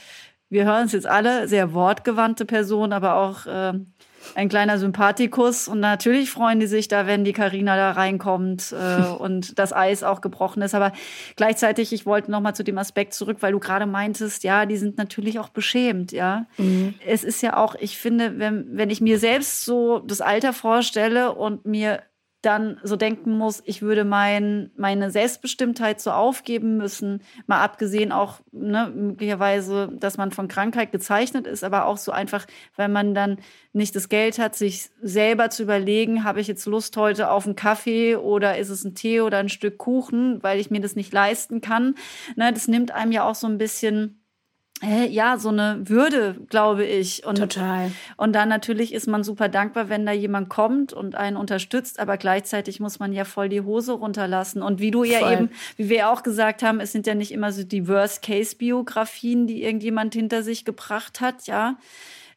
[0.49, 3.73] wir hören es jetzt alle, sehr wortgewandte Person, aber auch äh,
[4.35, 5.67] ein kleiner Sympathikus.
[5.67, 10.05] Und natürlich freuen die sich da, wenn die Karina da reinkommt äh, und das Eis
[10.05, 10.75] auch gebrochen ist.
[10.75, 10.93] Aber
[11.35, 14.77] gleichzeitig, ich wollte noch mal zu dem Aspekt zurück, weil du gerade meintest, ja, die
[14.77, 16.47] sind natürlich auch beschämt, ja.
[16.59, 16.95] Mhm.
[17.05, 21.33] Es ist ja auch, ich finde, wenn, wenn ich mir selbst so das Alter vorstelle
[21.33, 22.03] und mir
[22.47, 28.39] dann so denken muss, ich würde mein, meine Selbstbestimmtheit so aufgeben müssen, mal abgesehen auch
[28.53, 33.39] ne, möglicherweise, dass man von Krankheit gezeichnet ist, aber auch so einfach, weil man dann
[33.73, 37.57] nicht das Geld hat, sich selber zu überlegen, habe ich jetzt Lust heute auf einen
[37.57, 41.13] Kaffee oder ist es ein Tee oder ein Stück Kuchen, weil ich mir das nicht
[41.13, 41.97] leisten kann.
[42.37, 44.23] Ne, das nimmt einem ja auch so ein bisschen
[44.83, 47.25] ja, so eine Würde, glaube ich.
[47.25, 47.91] Und, Total.
[48.17, 52.19] Und dann natürlich ist man super dankbar, wenn da jemand kommt und einen unterstützt, aber
[52.19, 54.63] gleichzeitig muss man ja voll die Hose runterlassen.
[54.63, 55.33] Und wie du ja voll.
[55.33, 59.63] eben, wie wir auch gesagt haben, es sind ja nicht immer so die Worst-Case-Biografien, die
[59.63, 61.77] irgendjemand hinter sich gebracht hat, ja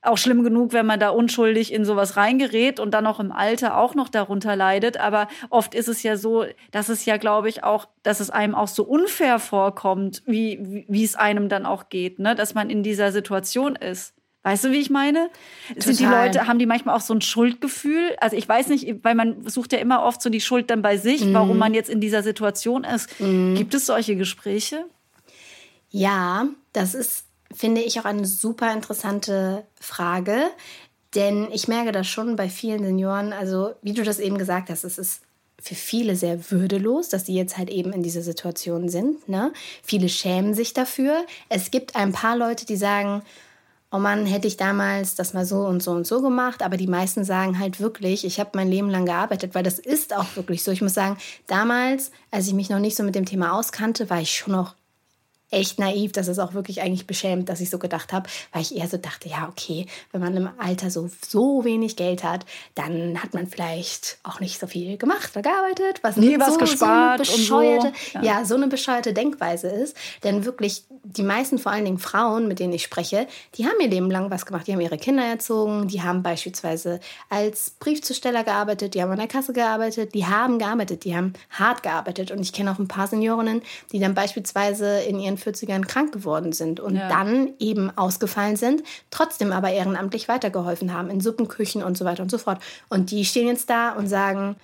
[0.02, 3.78] auch schlimm genug, wenn man da unschuldig in sowas reingerät und dann auch im Alter
[3.78, 4.98] auch noch darunter leidet.
[4.98, 8.56] Aber oft ist es ja so, dass es ja, glaube ich, auch, dass es einem
[8.56, 12.34] auch so unfair vorkommt, wie, wie es einem dann auch geht, ne?
[12.34, 14.14] dass man in dieser Situation ist.
[14.44, 15.30] Weißt du, wie ich meine?
[15.68, 15.82] Total.
[15.82, 18.16] Sind die Leute, haben die manchmal auch so ein Schuldgefühl?
[18.22, 20.96] Also ich weiß nicht, weil man sucht ja immer oft so die Schuld dann bei
[20.96, 21.34] sich, mm.
[21.34, 23.20] warum man jetzt in dieser Situation ist.
[23.20, 23.56] Mm.
[23.56, 24.86] Gibt es solche Gespräche?
[25.90, 30.50] Ja, das ist finde ich auch eine super interessante Frage,
[31.16, 34.84] denn ich merke das schon bei vielen Senioren, also wie du das eben gesagt hast,
[34.84, 35.22] es ist
[35.62, 39.28] für viele sehr würdelos, dass sie jetzt halt eben in dieser Situation sind.
[39.28, 39.52] Ne?
[39.84, 41.26] Viele schämen sich dafür.
[41.50, 43.24] Es gibt ein paar Leute, die sagen,
[43.92, 46.62] oh Mann, hätte ich damals das mal so und so und so gemacht.
[46.62, 50.16] Aber die meisten sagen halt wirklich, ich habe mein Leben lang gearbeitet, weil das ist
[50.16, 50.72] auch wirklich so.
[50.72, 54.22] Ich muss sagen, damals, als ich mich noch nicht so mit dem Thema auskannte, war
[54.22, 54.76] ich schon noch
[55.52, 58.76] echt naiv, dass es auch wirklich eigentlich beschämt, dass ich so gedacht habe, weil ich
[58.76, 63.22] eher so dachte, ja, okay, wenn man im Alter so, so wenig Geld hat, dann
[63.22, 67.26] hat man vielleicht auch nicht so viel gemacht oder gearbeitet, was nie was so, gespart
[67.26, 68.20] so bescheuerte, so.
[68.20, 68.24] Ja.
[68.24, 69.98] ja, so eine bescheuerte Denkweise ist.
[70.24, 73.88] Denn wirklich, die meisten, vor allen Dingen Frauen, mit denen ich spreche, die haben ihr
[73.88, 74.68] Leben lang was gemacht.
[74.68, 79.28] Die haben ihre Kinder erzogen, die haben beispielsweise als Briefzusteller gearbeitet, die haben an der
[79.28, 82.32] Kasse gearbeitet, die haben gearbeitet, die haben hart gearbeitet.
[82.32, 86.54] Und ich kenne auch ein paar Seniorinnen, die dann beispielsweise in ihren 40ern krank geworden
[86.54, 87.10] sind und ja.
[87.10, 92.32] dann eben ausgefallen sind, trotzdem aber ehrenamtlich weitergeholfen haben in Suppenküchen und so weiter und
[92.32, 92.60] so fort.
[92.90, 94.56] Und die stehen jetzt da und sagen,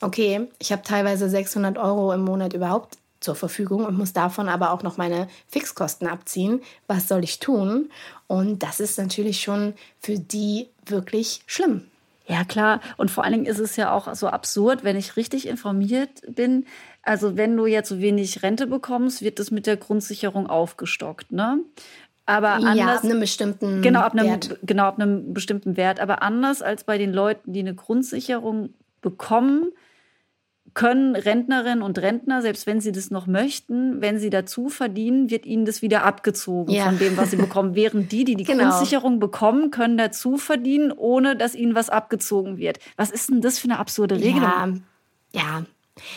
[0.00, 4.72] okay, ich habe teilweise 600 Euro im Monat überhaupt zur Verfügung und muss davon aber
[4.72, 6.62] auch noch meine Fixkosten abziehen.
[6.86, 7.90] Was soll ich tun?
[8.26, 11.89] Und das ist natürlich schon für die wirklich schlimm.
[12.26, 12.80] Ja, klar.
[12.96, 16.66] Und vor allen Dingen ist es ja auch so absurd, wenn ich richtig informiert bin.
[17.02, 21.58] Also, wenn du jetzt so wenig Rente bekommst, wird das mit der Grundsicherung aufgestockt, ne?
[22.26, 24.58] Aber anders, ja, ab einem bestimmten genau, ab einem, Wert.
[24.62, 25.98] Genau, ab einem bestimmten Wert.
[25.98, 29.72] Aber anders als bei den Leuten, die eine Grundsicherung bekommen,
[30.74, 35.46] können Rentnerinnen und Rentner, selbst wenn sie das noch möchten, wenn sie dazu verdienen, wird
[35.46, 36.84] ihnen das wieder abgezogen ja.
[36.84, 37.74] von dem, was sie bekommen.
[37.74, 38.68] Während die, die die genau.
[38.68, 42.78] Grundsicherung bekommen, können dazu verdienen, ohne dass ihnen was abgezogen wird.
[42.96, 44.42] Was ist denn das für eine absurde Regelung?
[44.42, 44.72] Ja,
[45.32, 45.64] ja.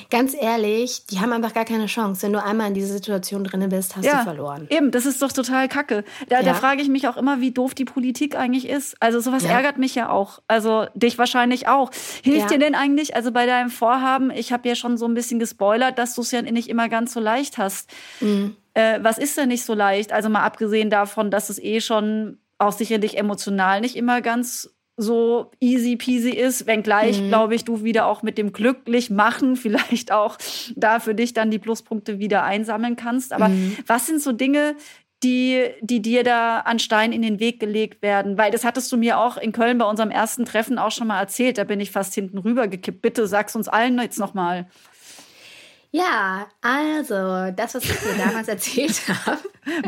[0.09, 2.23] Ganz ehrlich, die haben einfach gar keine Chance.
[2.23, 4.67] Wenn du einmal in diese Situation drin bist, hast ja, du verloren.
[4.69, 6.03] Eben, das ist doch total kacke.
[6.29, 6.43] Da, ja.
[6.43, 8.95] da frage ich mich auch immer, wie doof die Politik eigentlich ist.
[9.01, 9.51] Also sowas ja.
[9.51, 10.39] ärgert mich ja auch.
[10.47, 11.91] Also dich wahrscheinlich auch.
[12.23, 15.39] Hilft dir denn eigentlich, also bei deinem Vorhaben, ich habe ja schon so ein bisschen
[15.39, 17.89] gespoilert, dass du es ja nicht immer ganz so leicht hast.
[18.21, 18.55] Mhm.
[18.73, 20.12] Äh, was ist denn nicht so leicht?
[20.12, 25.51] Also mal abgesehen davon, dass es eh schon auch sicherlich emotional nicht immer ganz so
[25.60, 27.29] easy peasy ist, wenngleich, mhm.
[27.29, 30.38] glaube ich, du wieder auch mit dem glücklich machen vielleicht auch
[30.75, 33.34] da für dich dann die Pluspunkte wieder einsammeln kannst.
[33.34, 33.77] Aber mhm.
[33.88, 34.75] was sind so Dinge,
[35.23, 38.38] die, die dir da an Stein in den Weg gelegt werden?
[38.38, 41.19] Weil das hattest du mir auch in Köln bei unserem ersten Treffen auch schon mal
[41.19, 41.58] erzählt.
[41.58, 43.01] Da bin ich fast hinten rüber gekippt.
[43.01, 44.67] Bitte sag's uns allen jetzt noch mal.
[45.95, 49.38] Ja, also das, was ich dir damals erzählt habe,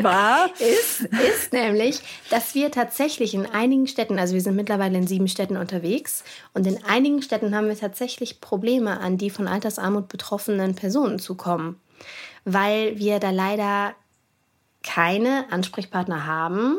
[0.04, 5.08] war, ist, ist nämlich, dass wir tatsächlich in einigen Städten, also wir sind mittlerweile in
[5.08, 10.08] sieben Städten unterwegs, und in einigen Städten haben wir tatsächlich Probleme, an die von Altersarmut
[10.08, 11.82] betroffenen Personen zu kommen,
[12.44, 13.96] weil wir da leider
[14.84, 16.78] keine Ansprechpartner haben,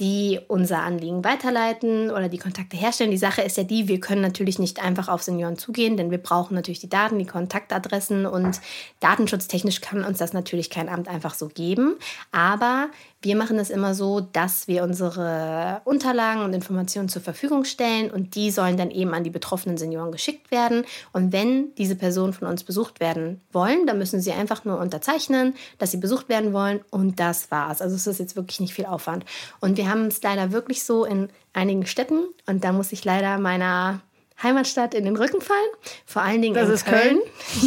[0.00, 3.12] die unser Anliegen weiterleiten oder die Kontakte herstellen.
[3.12, 6.18] Die Sache ist ja die, wir können natürlich nicht einfach auf Senioren zugehen, denn wir
[6.18, 8.60] brauchen natürlich die Daten, die Kontaktadressen und
[8.98, 11.96] datenschutztechnisch kann uns das natürlich kein Amt einfach so geben.
[12.32, 12.88] Aber
[13.24, 18.34] Wir machen das immer so, dass wir unsere Unterlagen und Informationen zur Verfügung stellen und
[18.34, 20.84] die sollen dann eben an die betroffenen Senioren geschickt werden.
[21.14, 25.54] Und wenn diese Personen von uns besucht werden wollen, dann müssen sie einfach nur unterzeichnen,
[25.78, 27.80] dass sie besucht werden wollen und das war's.
[27.80, 29.24] Also es ist jetzt wirklich nicht viel Aufwand.
[29.58, 33.38] Und wir haben es leider wirklich so in einigen Städten und da muss ich leider
[33.38, 34.02] meiner
[34.42, 35.60] Heimatstadt in den Rücken fallen.
[36.04, 37.18] Vor allen Dingen das ist Köln.
[37.18, 37.20] Köln.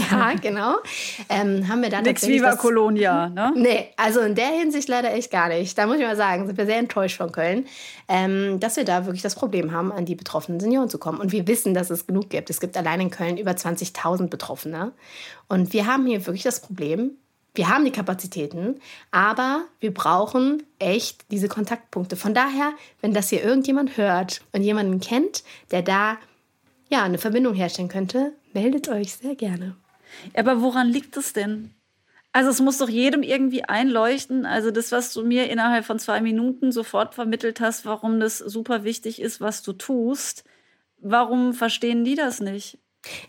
[0.12, 0.76] Ja, genau.
[1.30, 3.54] Ähm, haben wir dann Nix Viva das, Colonia, ne?
[3.56, 5.78] Nee, also in der Hinsicht leider echt gar nicht.
[5.78, 7.66] Da muss ich mal sagen, sind wir sehr enttäuscht von Köln,
[8.08, 11.20] ähm, dass wir da wirklich das Problem haben, an die betroffenen Senioren zu kommen.
[11.20, 12.50] Und wir wissen, dass es genug gibt.
[12.50, 14.92] Es gibt allein in Köln über 20.000 Betroffene.
[15.48, 17.12] Und wir haben hier wirklich das Problem,
[17.58, 22.16] wir haben die Kapazitäten, aber wir brauchen echt diese Kontaktpunkte.
[22.16, 26.18] Von daher, wenn das hier irgendjemand hört und jemanden kennt, der da
[26.89, 29.76] ja, eine Verbindung herstellen könnte, meldet euch sehr gerne.
[30.36, 31.71] Aber woran liegt es denn?
[32.32, 34.45] Also es muss doch jedem irgendwie einleuchten.
[34.45, 38.84] Also das, was du mir innerhalb von zwei Minuten sofort vermittelt hast, warum das super
[38.84, 40.43] wichtig ist, was du tust.
[41.00, 42.78] Warum verstehen die das nicht?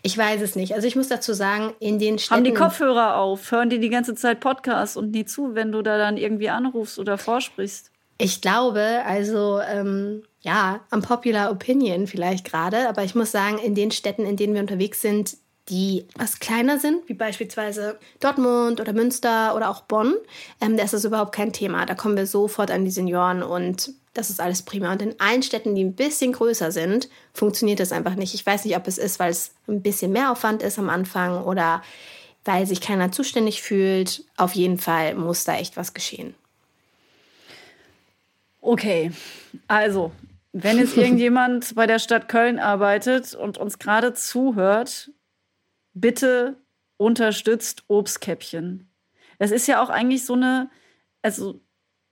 [0.03, 0.73] Ich weiß es nicht.
[0.73, 2.35] Also ich muss dazu sagen, in den Städten...
[2.35, 3.51] Haben die Kopfhörer auf?
[3.51, 6.99] Hören die die ganze Zeit Podcasts und nie zu, wenn du da dann irgendwie anrufst
[6.99, 7.91] oder vorsprichst?
[8.21, 13.91] Ich glaube, also ähm, ja, unpopular opinion vielleicht gerade, aber ich muss sagen, in den
[13.91, 15.37] Städten, in denen wir unterwegs sind,
[15.69, 20.15] die was kleiner sind, wie beispielsweise Dortmund oder Münster oder auch Bonn,
[20.59, 21.85] ähm, da ist das überhaupt kein Thema.
[21.85, 24.91] Da kommen wir sofort an die Senioren und das ist alles prima.
[24.91, 28.33] Und in allen Städten, die ein bisschen größer sind, funktioniert das einfach nicht.
[28.33, 31.43] Ich weiß nicht, ob es ist, weil es ein bisschen mehr Aufwand ist am Anfang
[31.45, 31.83] oder
[32.43, 34.25] weil sich keiner zuständig fühlt.
[34.35, 36.35] Auf jeden Fall muss da echt was geschehen.
[38.69, 39.11] Okay,
[39.67, 40.11] also,
[40.51, 45.09] wenn jetzt irgendjemand bei der Stadt Köln arbeitet und uns gerade zuhört,
[45.95, 46.55] bitte
[46.97, 48.93] unterstützt Obstkäppchen.
[49.39, 50.69] Das ist ja auch eigentlich so eine,
[51.23, 51.59] also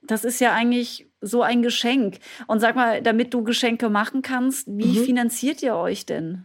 [0.02, 2.18] das ist ja eigentlich so ein Geschenk.
[2.46, 5.04] Und sag mal, damit du Geschenke machen kannst, wie mhm.
[5.04, 6.44] finanziert ihr euch denn?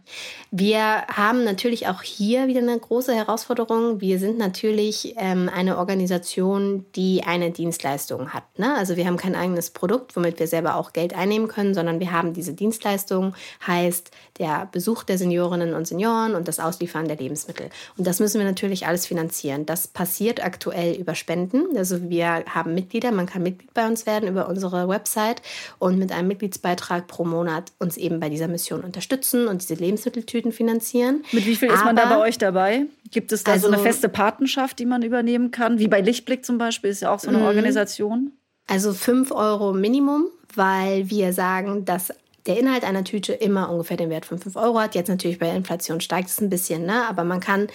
[0.50, 4.00] Wir haben natürlich auch hier wieder eine große Herausforderung.
[4.00, 8.58] Wir sind natürlich ähm, eine Organisation, die eine Dienstleistung hat.
[8.58, 8.74] Ne?
[8.74, 12.10] Also wir haben kein eigenes Produkt, womit wir selber auch Geld einnehmen können, sondern wir
[12.10, 13.34] haben diese Dienstleistung,
[13.66, 17.70] heißt der Besuch der Seniorinnen und Senioren und das Ausliefern der Lebensmittel.
[17.96, 19.66] Und das müssen wir natürlich alles finanzieren.
[19.66, 21.76] Das passiert aktuell über Spenden.
[21.76, 25.42] Also wir haben Mitglieder, man kann Mitglied bei uns werden über unsere unsere Website
[25.78, 30.52] und mit einem Mitgliedsbeitrag pro Monat uns eben bei dieser Mission unterstützen und diese Lebensmitteltüten
[30.52, 31.24] finanzieren.
[31.32, 32.86] Mit wie viel ist man da bei euch dabei?
[33.10, 35.78] Gibt es da also, so eine also feste Patenschaft, die man übernehmen kann?
[35.78, 37.44] Wie bei Lichtblick zum Beispiel ist ja auch so eine mhm.
[37.44, 38.32] Organisation.
[38.66, 42.12] Also 5 Euro Minimum, weil wir sagen, dass
[42.46, 44.94] der Inhalt einer Tüte immer ungefähr den Wert von 5 Euro hat.
[44.94, 47.08] Jetzt natürlich bei Inflation steigt es ein bisschen, ne?
[47.08, 47.68] aber man kann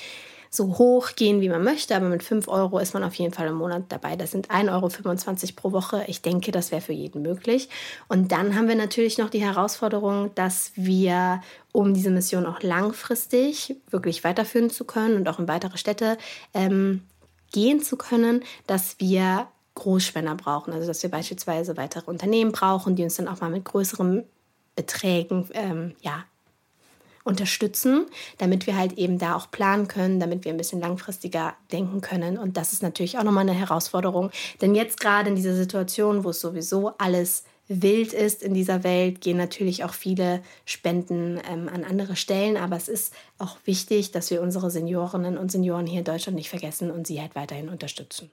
[0.50, 3.48] so hoch gehen, wie man möchte, aber mit 5 Euro ist man auf jeden Fall
[3.48, 4.16] im Monat dabei.
[4.16, 6.04] Das sind 1,25 Euro pro Woche.
[6.08, 7.70] Ich denke, das wäre für jeden möglich.
[8.08, 13.76] Und dann haben wir natürlich noch die Herausforderung, dass wir, um diese Mission auch langfristig
[13.92, 16.18] wirklich weiterführen zu können und auch in weitere Städte
[16.56, 17.04] ähm,
[17.52, 20.74] gehen zu können, dass wir Großspender brauchen.
[20.74, 24.24] Also dass wir beispielsweise weitere Unternehmen brauchen, die uns dann auch mal mit größeren
[24.76, 26.26] Beträgen ähm, ja,
[27.30, 28.08] unterstützen,
[28.40, 32.38] damit wir halt eben da auch planen können, damit wir ein bisschen langfristiger denken können.
[32.38, 34.32] Und das ist natürlich auch nochmal eine Herausforderung.
[34.62, 39.22] Denn jetzt gerade in dieser Situation, wo es sowieso alles wild ist in dieser Welt,
[39.22, 42.58] gehen natürlich auch viele Spenden ähm, an andere Stellen.
[42.58, 46.50] Aber es ist auch wichtig, dass wir unsere Seniorinnen und Senioren hier in Deutschland nicht
[46.50, 48.32] vergessen und sie halt weiterhin unterstützen.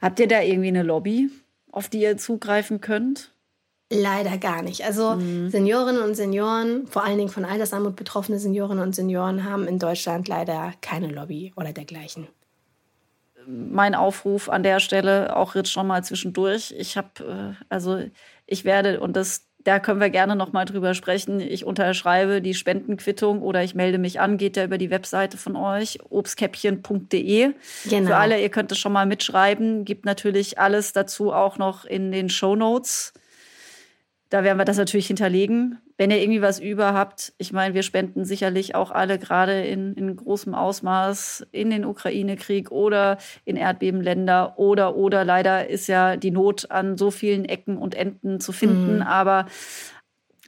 [0.00, 1.30] Habt ihr da irgendwie eine Lobby,
[1.70, 3.33] auf die ihr zugreifen könnt?
[3.90, 4.84] Leider gar nicht.
[4.84, 5.50] Also mhm.
[5.50, 10.26] Seniorinnen und Senioren, vor allen Dingen von Altersarmut betroffene Seniorinnen und Senioren, haben in Deutschland
[10.26, 12.26] leider keine Lobby oder dergleichen.
[13.46, 16.74] Mein Aufruf an der Stelle, auch jetzt schon mal zwischendurch.
[16.78, 18.02] Ich habe, äh, also
[18.46, 21.40] ich werde, und das, da können wir gerne noch mal drüber sprechen.
[21.40, 25.56] Ich unterschreibe die Spendenquittung oder ich melde mich an, geht ja über die Webseite von
[25.56, 27.52] euch, obstkäppchen.de.
[27.90, 28.06] Genau.
[28.06, 29.84] Für alle, ihr könnt es schon mal mitschreiben.
[29.84, 33.12] Gibt natürlich alles dazu auch noch in den Show Notes
[34.30, 35.78] da werden wir das natürlich hinterlegen.
[35.96, 39.94] Wenn ihr irgendwie was über habt, ich meine, wir spenden sicherlich auch alle gerade in,
[39.94, 46.32] in großem Ausmaß in den Ukraine-Krieg oder in Erdbebenländer oder oder leider ist ja die
[46.32, 48.96] Not an so vielen Ecken und Enden zu finden.
[48.96, 49.02] Mhm.
[49.02, 49.46] Aber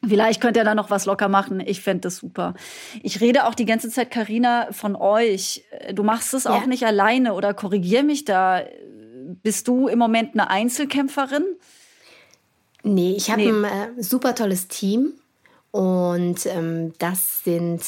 [0.07, 1.61] Vielleicht könnt ihr da noch was locker machen.
[1.61, 2.55] Ich fände das super.
[3.03, 5.65] Ich rede auch die ganze Zeit, Karina, von euch.
[5.95, 6.51] Du machst es ja.
[6.51, 8.63] auch nicht alleine oder korrigier mich da.
[9.43, 11.45] Bist du im Moment eine Einzelkämpferin?
[12.87, 13.67] Nee, ich habe nee.
[13.69, 15.15] ein äh, super tolles Team
[15.73, 17.83] und ähm, das sind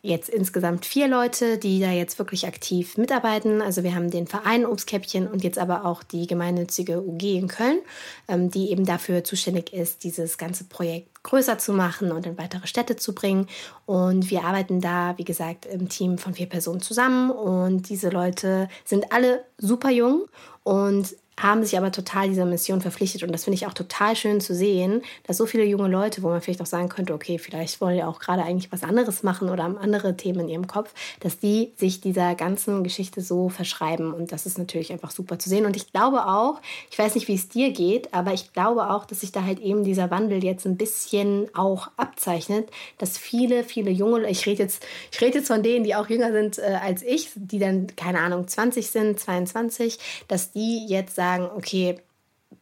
[0.00, 3.60] jetzt insgesamt vier Leute, die da jetzt wirklich aktiv mitarbeiten.
[3.60, 7.80] Also wir haben den Verein Obstkäppchen und jetzt aber auch die gemeinnützige UG in Köln,
[8.28, 12.68] ähm, die eben dafür zuständig ist, dieses ganze Projekt größer zu machen und in weitere
[12.68, 13.48] Städte zu bringen.
[13.86, 17.32] Und wir arbeiten da, wie gesagt, im Team von vier Personen zusammen.
[17.32, 20.28] Und diese Leute sind alle super jung
[20.62, 23.22] und haben sich aber total dieser Mission verpflichtet.
[23.22, 26.28] Und das finde ich auch total schön zu sehen, dass so viele junge Leute, wo
[26.28, 29.48] man vielleicht auch sagen könnte, okay, vielleicht wollen ja auch gerade eigentlich was anderes machen
[29.48, 34.12] oder haben andere Themen in ihrem Kopf, dass die sich dieser ganzen Geschichte so verschreiben.
[34.12, 35.64] Und das ist natürlich einfach super zu sehen.
[35.64, 39.04] Und ich glaube auch, ich weiß nicht, wie es dir geht, aber ich glaube auch,
[39.04, 43.90] dass sich da halt eben dieser Wandel jetzt ein bisschen auch abzeichnet, dass viele, viele
[43.90, 47.02] junge, ich rede jetzt, ich rede jetzt von denen, die auch jünger sind äh, als
[47.02, 52.00] ich, die dann, keine Ahnung, 20 sind, 22, dass die jetzt sagen, sagen, okay,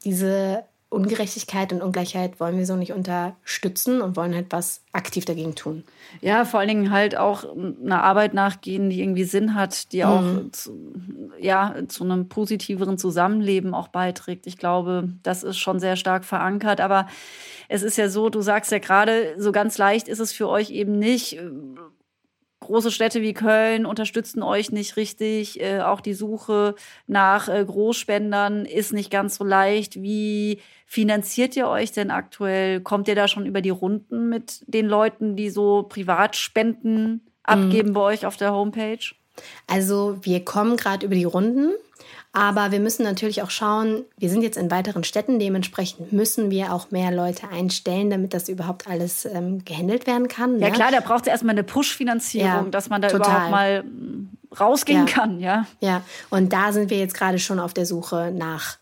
[0.04, 5.54] diese Ungerechtigkeit und Ungleichheit wollen wir so nicht unterstützen und wollen halt was aktiv dagegen
[5.54, 5.84] tun.
[6.20, 10.08] Ja, vor allen Dingen halt auch einer Arbeit nachgehen, die irgendwie Sinn hat, die mhm.
[10.08, 11.00] auch zu,
[11.40, 14.46] ja, zu einem positiveren Zusammenleben auch beiträgt.
[14.46, 16.80] Ich glaube, das ist schon sehr stark verankert.
[16.80, 17.08] Aber
[17.68, 20.70] es ist ja so, du sagst ja gerade, so ganz leicht ist es für euch
[20.70, 21.38] eben nicht
[22.66, 25.60] große Städte wie Köln unterstützen euch nicht richtig.
[25.60, 26.74] Äh, auch die Suche
[27.06, 30.02] nach äh, Großspendern ist nicht ganz so leicht.
[30.02, 32.80] Wie finanziert ihr euch denn aktuell?
[32.80, 37.94] Kommt ihr da schon über die Runden mit den Leuten, die so Privatspenden abgeben mhm.
[37.94, 39.14] bei euch auf der Homepage?
[39.66, 41.72] Also wir kommen gerade über die Runden.
[42.36, 46.74] Aber wir müssen natürlich auch schauen, wir sind jetzt in weiteren Städten, dementsprechend müssen wir
[46.74, 50.60] auch mehr Leute einstellen, damit das überhaupt alles ähm, gehandelt werden kann.
[50.60, 50.72] Ja, ne?
[50.74, 53.26] klar, da braucht es erstmal eine Push-Finanzierung, ja, dass man da total.
[53.26, 54.28] überhaupt mal mm,
[54.60, 55.12] rausgehen ja.
[55.14, 55.66] kann, ja.
[55.80, 58.76] Ja, und da sind wir jetzt gerade schon auf der Suche nach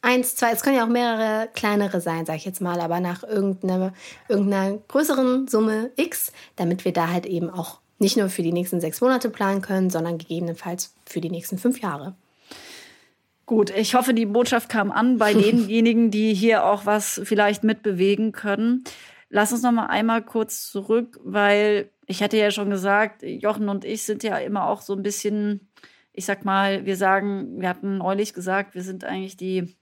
[0.00, 3.24] eins, zwei, es können ja auch mehrere kleinere sein, sag ich jetzt mal, aber nach
[3.24, 3.92] irgendeiner,
[4.28, 8.80] irgendeiner größeren Summe X, damit wir da halt eben auch nicht nur für die nächsten
[8.80, 12.14] sechs Monate planen können, sondern gegebenenfalls für die nächsten fünf Jahre.
[13.46, 18.32] Gut, ich hoffe, die Botschaft kam an bei denjenigen, die hier auch was vielleicht mitbewegen
[18.32, 18.84] können.
[19.28, 23.84] Lass uns noch mal einmal kurz zurück, weil ich hatte ja schon gesagt, Jochen und
[23.84, 25.68] ich sind ja immer auch so ein bisschen,
[26.12, 29.74] ich sag mal, wir sagen, wir hatten neulich gesagt, wir sind eigentlich die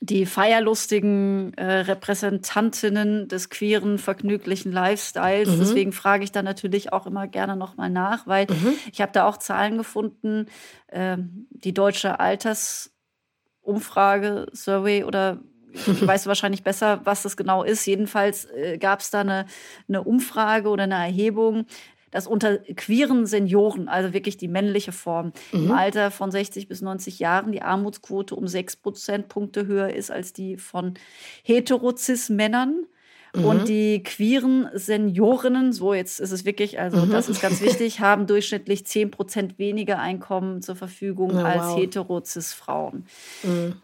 [0.00, 5.50] die feierlustigen äh, Repräsentantinnen des queeren, vergnüglichen Lifestyles.
[5.50, 5.58] Mhm.
[5.58, 8.72] Deswegen frage ich da natürlich auch immer gerne nochmal nach, weil mhm.
[8.90, 10.46] ich habe da auch Zahlen gefunden.
[10.86, 11.18] Äh,
[11.50, 15.42] die deutsche Altersumfrage, Survey oder
[15.86, 17.86] weißt du wahrscheinlich besser, was das genau ist.
[17.86, 19.44] Jedenfalls äh, gab es da eine,
[19.86, 21.66] eine Umfrage oder eine Erhebung,
[22.10, 25.66] dass unter queeren Senioren, also wirklich die männliche Form, mhm.
[25.66, 30.32] im Alter von 60 bis 90 Jahren die Armutsquote um 6 Prozentpunkte höher ist als
[30.32, 30.94] die von
[31.42, 32.86] Heterozis-Männern.
[33.34, 33.44] Mhm.
[33.44, 37.10] Und die queeren Seniorinnen, so jetzt ist es wirklich, also mhm.
[37.10, 41.78] das ist ganz wichtig, haben durchschnittlich 10 Prozent weniger Einkommen zur Verfügung oh, als wow.
[41.78, 43.06] Heterozis-Frauen.
[43.42, 43.76] Mhm.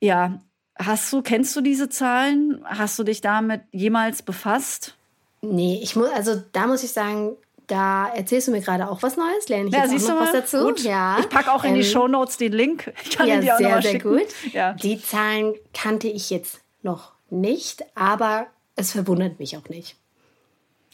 [0.00, 0.42] Ja,
[0.78, 2.62] hast du, kennst du diese Zahlen?
[2.64, 4.96] Hast du dich damit jemals befasst?
[5.42, 9.16] Nee, ich muss, also da muss ich sagen, da erzählst du mir gerade auch was
[9.16, 10.58] Neues, lerne ich ja, jetzt auch noch was dazu.
[10.58, 10.80] Gut.
[10.82, 11.18] Ja.
[11.20, 12.92] Ich packe auch in die ähm, Show Notes den Link.
[13.04, 14.16] Ich kann ja, dir auch sehr, noch sehr schicken.
[14.16, 14.52] gut.
[14.52, 14.74] Ja.
[14.74, 19.96] Die Zahlen kannte ich jetzt noch nicht, aber es verwundert mich auch nicht.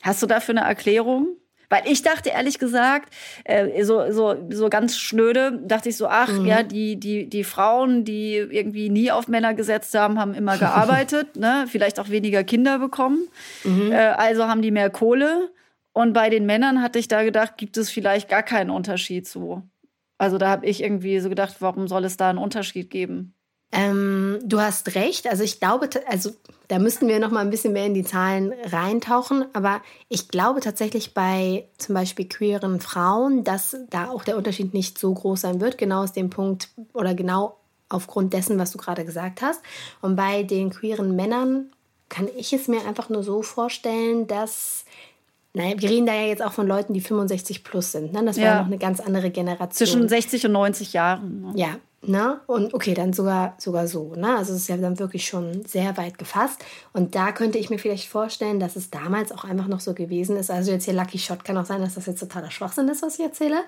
[0.03, 1.37] Hast du dafür eine Erklärung?
[1.70, 6.33] Weil ich dachte ehrlich gesagt, äh, so, so, so ganz schnöde, dachte ich so, ach
[6.33, 6.46] mhm.
[6.46, 11.37] ja, die, die, die Frauen, die irgendwie nie auf Männer gesetzt haben, haben immer gearbeitet,
[11.37, 11.66] ne?
[11.68, 13.28] vielleicht auch weniger Kinder bekommen.
[13.64, 13.92] Mhm.
[13.92, 15.50] Äh, also haben die mehr Kohle.
[15.92, 19.62] Und bei den Männern hatte ich da gedacht, gibt es vielleicht gar keinen Unterschied so.
[20.16, 23.35] Also da habe ich irgendwie so gedacht, warum soll es da einen Unterschied geben?
[23.70, 25.26] Ähm, du hast recht.
[25.26, 26.31] Also ich glaube, also
[26.68, 29.44] da müssten wir noch mal ein bisschen mehr in die Zahlen reintauchen.
[29.52, 34.98] Aber ich glaube tatsächlich bei zum Beispiel queeren Frauen, dass da auch der Unterschied nicht
[34.98, 35.78] so groß sein wird.
[35.78, 37.57] Genau aus dem Punkt oder genau
[37.88, 39.62] aufgrund dessen, was du gerade gesagt hast.
[40.00, 41.70] Und bei den queeren Männern
[42.09, 44.85] kann ich es mir einfach nur so vorstellen, dass
[45.54, 48.12] Nein, wir reden da ja jetzt auch von Leuten, die 65 plus sind.
[48.12, 48.22] Ne?
[48.24, 48.59] Das wäre ja.
[48.61, 49.72] noch eine ganz andere Generation.
[49.72, 51.40] Zwischen 60 und 90 Jahren.
[51.40, 51.52] Ne?
[51.57, 52.41] Ja, Ne?
[52.47, 54.15] Und okay, dann sogar, sogar so.
[54.15, 54.37] Ne?
[54.37, 56.65] Also es ist ja dann wirklich schon sehr weit gefasst.
[56.93, 60.37] Und da könnte ich mir vielleicht vorstellen, dass es damals auch einfach noch so gewesen
[60.37, 60.49] ist.
[60.49, 63.19] Also jetzt hier Lucky Shot kann auch sein, dass das jetzt totaler Schwachsinn ist, was
[63.19, 63.59] ich erzähle.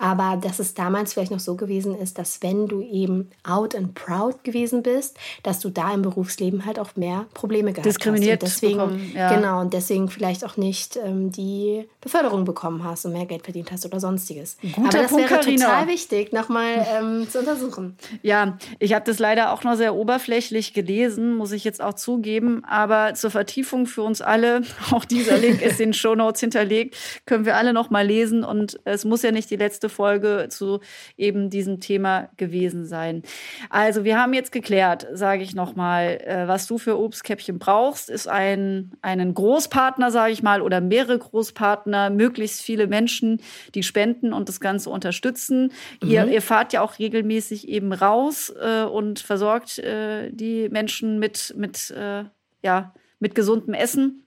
[0.00, 3.94] Aber dass es damals vielleicht noch so gewesen ist, dass wenn du eben out and
[3.94, 8.54] proud gewesen bist, dass du da im Berufsleben halt auch mehr Probleme gehabt Diskriminiert hast.
[8.60, 9.32] Diskriminiert deswegen, ja.
[9.32, 13.70] Genau, und deswegen vielleicht auch nicht ähm, die Beförderung bekommen hast und mehr Geld verdient
[13.70, 14.56] hast oder sonstiges.
[14.60, 17.96] Guter Aber das Punkt, wäre total wichtig, nochmal ähm, zu untersuchen versuchen.
[18.22, 22.64] Ja, ich habe das leider auch nur sehr oberflächlich gelesen, muss ich jetzt auch zugeben.
[22.64, 26.96] Aber zur Vertiefung für uns alle, auch dieser Link ist in den Show Notes hinterlegt,
[27.26, 28.44] können wir alle noch mal lesen.
[28.44, 30.80] Und es muss ja nicht die letzte Folge zu
[31.16, 33.22] eben diesem Thema gewesen sein.
[33.70, 38.10] Also wir haben jetzt geklärt, sage ich noch mal, äh, was du für Obstkäppchen brauchst,
[38.10, 43.40] ist ein einen Großpartner, sage ich mal, oder mehrere Großpartner, möglichst viele Menschen,
[43.74, 45.72] die spenden und das Ganze unterstützen.
[46.02, 46.10] Mhm.
[46.10, 51.54] Ihr, ihr fahrt ja auch regelmäßig eben raus äh, und versorgt äh, die Menschen mit,
[51.56, 52.24] mit, äh,
[52.62, 54.22] ja, mit gesundem Essen.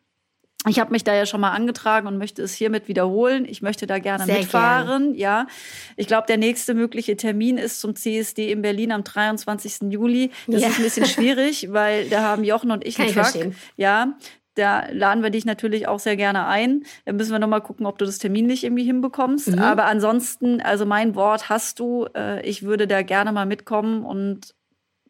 [0.67, 3.45] Ich habe mich da ja schon mal angetragen und möchte es hiermit wiederholen.
[3.47, 5.13] Ich möchte da gerne Sehr mitfahren.
[5.13, 5.15] Gern.
[5.15, 5.47] Ja,
[5.95, 9.89] ich glaube, der nächste mögliche Termin ist zum CSD in Berlin am 23.
[9.89, 10.31] Juli.
[10.47, 10.67] Das ja.
[10.67, 13.23] ist ein bisschen schwierig, weil da haben Jochen und ich Kann einen Truck.
[13.23, 13.55] Verstehen.
[13.77, 14.17] Ja,
[14.55, 16.83] da laden wir dich natürlich auch sehr gerne ein.
[17.05, 19.49] Da müssen wir noch mal gucken, ob du das terminlich irgendwie hinbekommst.
[19.49, 19.59] Mhm.
[19.59, 22.07] Aber ansonsten, also mein Wort hast du.
[22.15, 24.55] Äh, ich würde da gerne mal mitkommen und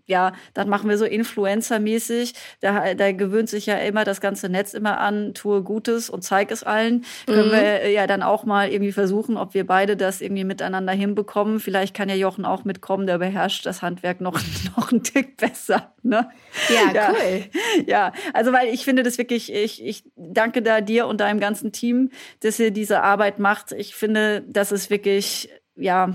[0.10, 2.34] ja, dann machen wir so Influencer-mäßig.
[2.62, 6.51] Da, da gewöhnt sich ja immer das ganze Netz immer an, tue Gutes und zeig
[6.51, 7.05] es allen.
[7.28, 7.32] Mhm.
[7.32, 10.93] Können wir äh, ja dann auch mal irgendwie versuchen, ob wir beide das irgendwie miteinander
[10.93, 11.60] hinbekommen.
[11.60, 14.41] Vielleicht kann ja Jochen auch mitkommen, der beherrscht das Handwerk noch,
[14.76, 15.93] noch einen Tick besser.
[16.01, 16.30] Ne?
[16.70, 17.43] Ja, ja, cool.
[17.86, 21.72] Ja, also weil ich finde das wirklich, ich, ich danke da dir und deinem ganzen
[21.72, 23.74] Team, dass ihr diese Arbeit macht.
[23.74, 26.14] Ich finde, das ist wirklich, ja,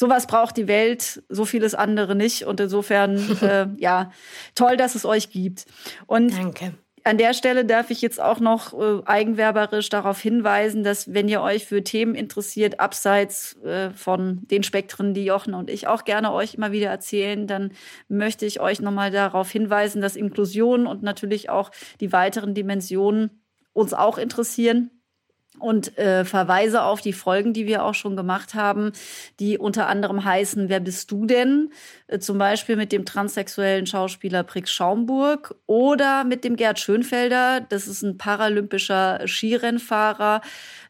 [0.00, 2.46] sowas braucht die Welt, so vieles andere nicht.
[2.46, 4.10] Und insofern, äh, ja,
[4.54, 5.66] toll, dass es euch gibt.
[6.06, 6.72] Und Danke.
[7.02, 11.40] An der Stelle darf ich jetzt auch noch äh, eigenwerberisch darauf hinweisen, dass wenn ihr
[11.40, 16.30] euch für Themen interessiert, abseits äh, von den Spektren, die Jochen und ich auch gerne
[16.30, 17.72] euch immer wieder erzählen, dann
[18.08, 21.70] möchte ich euch nochmal darauf hinweisen, dass Inklusion und natürlich auch
[22.00, 23.42] die weiteren Dimensionen
[23.72, 24.90] uns auch interessieren
[25.60, 28.92] und äh, verweise auf die Folgen, die wir auch schon gemacht haben,
[29.38, 31.70] die unter anderem heißen Wer bist du denn?
[32.06, 37.60] Äh, zum Beispiel mit dem transsexuellen Schauspieler Prix Schaumburg oder mit dem Gerd Schönfelder.
[37.60, 40.40] Das ist ein paralympischer Skirennfahrer.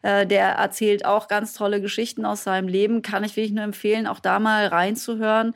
[0.01, 3.01] Äh, der erzählt auch ganz tolle Geschichten aus seinem Leben.
[3.01, 5.53] Kann ich wirklich nur empfehlen, auch da mal reinzuhören.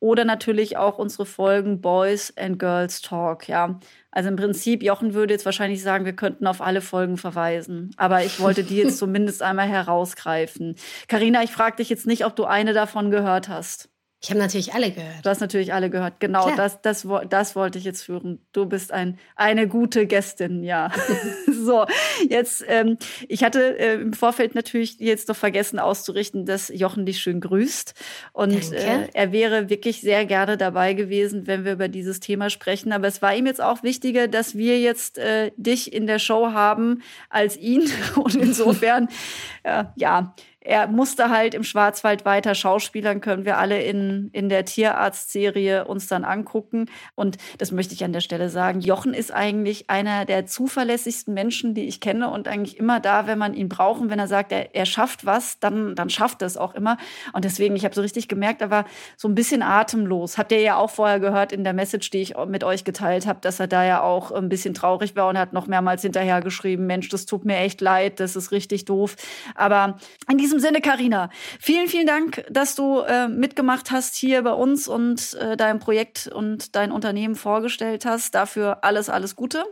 [0.00, 3.48] Oder natürlich auch unsere Folgen Boys and Girls Talk.
[3.48, 3.80] Ja,
[4.10, 7.90] also im Prinzip, Jochen würde jetzt wahrscheinlich sagen, wir könnten auf alle Folgen verweisen.
[7.96, 10.76] Aber ich wollte die jetzt zumindest einmal herausgreifen.
[11.08, 13.90] Karina, ich frage dich jetzt nicht, ob du eine davon gehört hast.
[14.20, 15.24] Ich habe natürlich alle gehört.
[15.24, 16.18] Du hast natürlich alle gehört.
[16.18, 18.40] Genau, das, das, das wollte ich jetzt führen.
[18.52, 20.90] Du bist ein, eine gute Gästin, ja.
[21.46, 21.86] so,
[22.28, 22.98] jetzt, ähm,
[23.28, 27.94] ich hatte äh, im Vorfeld natürlich jetzt noch vergessen auszurichten, dass Jochen dich schön grüßt.
[28.32, 32.90] Und äh, er wäre wirklich sehr gerne dabei gewesen, wenn wir über dieses Thema sprechen.
[32.92, 36.52] Aber es war ihm jetzt auch wichtiger, dass wir jetzt äh, dich in der Show
[36.52, 37.88] haben als ihn.
[38.16, 39.08] Und insofern,
[39.62, 44.64] äh, ja, er musste halt im Schwarzwald weiter schauspielern, können wir alle in, in der
[44.64, 46.86] Tierarzt-Serie uns dann angucken.
[47.14, 48.80] Und das möchte ich an der Stelle sagen.
[48.80, 53.38] Jochen ist eigentlich einer der zuverlässigsten Menschen, die ich kenne und eigentlich immer da, wenn
[53.38, 54.00] man ihn braucht.
[54.00, 56.98] Und wenn er sagt, er, er schafft was, dann, dann schafft er es auch immer.
[57.32, 58.84] Und deswegen, ich habe so richtig gemerkt, er war
[59.16, 60.38] so ein bisschen atemlos.
[60.38, 63.40] Habt ihr ja auch vorher gehört in der Message, die ich mit euch geteilt habe,
[63.40, 66.86] dass er da ja auch ein bisschen traurig war und hat noch mehrmals hinterher geschrieben,
[66.86, 69.16] Mensch, das tut mir echt leid, das ist richtig doof.
[69.54, 69.96] Aber
[70.30, 71.28] in diesem diesem Sinne, Karina,
[71.60, 76.26] vielen, vielen Dank, dass du äh, mitgemacht hast hier bei uns und äh, dein Projekt
[76.26, 78.34] und dein Unternehmen vorgestellt hast.
[78.34, 79.64] Dafür alles, alles Gute.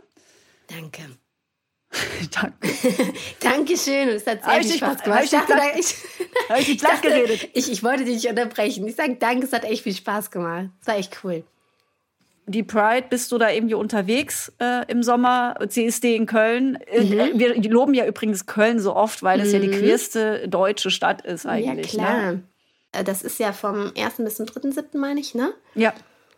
[0.67, 1.01] Danke.
[2.31, 2.69] Danke.
[3.39, 4.09] Dankeschön.
[4.09, 5.23] Es hat sehr viel Spaß gemacht.
[5.23, 5.95] Ich dachte, ich,
[6.59, 7.39] ich, ich, dachte.
[7.53, 8.87] Ich, ich wollte dich nicht unterbrechen.
[8.87, 10.69] Ich sage danke, es hat echt viel Spaß gemacht.
[10.81, 11.43] Es war echt cool
[12.47, 15.55] die Pride, bist du da irgendwie unterwegs äh, im Sommer?
[15.67, 16.77] CSD in Köln.
[16.87, 17.39] Äh, mhm.
[17.39, 19.53] Wir loben ja übrigens Köln so oft, weil es mhm.
[19.53, 19.79] ja die mhm.
[19.79, 21.93] queerste deutsche Stadt ist eigentlich.
[21.93, 22.31] Ja, klar.
[22.31, 22.43] Ne?
[22.93, 24.15] Äh, das ist ja vom 1.
[24.17, 25.53] bis zum 3.7., meine ich, ne?
[25.75, 25.93] Ja.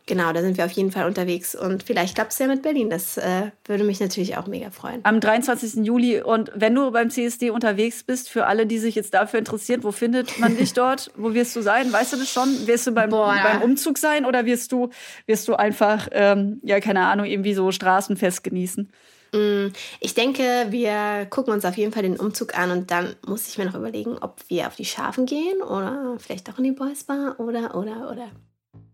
[0.05, 1.53] Genau, da sind wir auf jeden Fall unterwegs.
[1.53, 2.89] Und vielleicht klappt es ja mit Berlin.
[2.89, 5.01] Das äh, würde mich natürlich auch mega freuen.
[5.03, 5.85] Am 23.
[5.85, 6.21] Juli.
[6.21, 9.91] Und wenn du beim CSD unterwegs bist, für alle, die sich jetzt dafür interessieren, wo
[9.91, 11.11] findet man dich dort?
[11.15, 11.93] wo wirst du sein?
[11.93, 12.67] Weißt du das schon?
[12.67, 14.89] Wirst du beim, beim Umzug sein oder wirst du,
[15.27, 18.91] wirst du einfach, ähm, ja, keine Ahnung, irgendwie so Straßenfest genießen?
[19.33, 19.67] Mm,
[19.99, 23.57] ich denke, wir gucken uns auf jeden Fall den Umzug an und dann muss ich
[23.57, 27.03] mir noch überlegen, ob wir auf die Schafen gehen oder vielleicht auch in die Boys
[27.03, 28.29] Bar oder, oder, oder.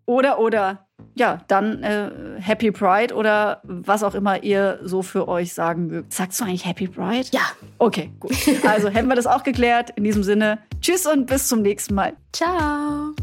[0.05, 5.53] Oder, oder, ja, dann äh, Happy Pride oder was auch immer ihr so für euch
[5.53, 6.13] sagen mögt.
[6.13, 7.27] Sagst du eigentlich Happy Pride?
[7.31, 7.41] Ja.
[7.79, 8.33] Okay, gut.
[8.67, 9.91] Also hätten wir das auch geklärt.
[9.95, 12.13] In diesem Sinne, tschüss und bis zum nächsten Mal.
[12.33, 13.13] Ciao.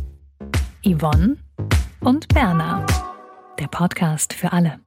[0.84, 1.36] Yvonne
[2.00, 2.84] und Berna.
[3.58, 4.80] Der Podcast für alle.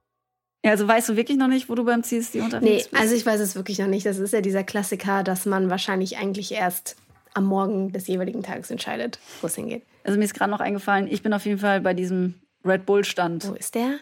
[0.64, 2.92] Ja, also weißt du wirklich noch nicht, wo du beim CSD unterwegs nee, bist?
[2.92, 4.04] Nee, also ich weiß es wirklich noch nicht.
[4.04, 6.96] Das ist ja dieser Klassiker, dass man wahrscheinlich eigentlich erst
[7.36, 9.82] am Morgen des jeweiligen Tages entscheidet, wo es hingeht.
[10.04, 12.34] Also mir ist gerade noch eingefallen, ich bin auf jeden Fall bei diesem
[12.64, 13.48] Red Bull-Stand.
[13.48, 13.98] Wo ist der?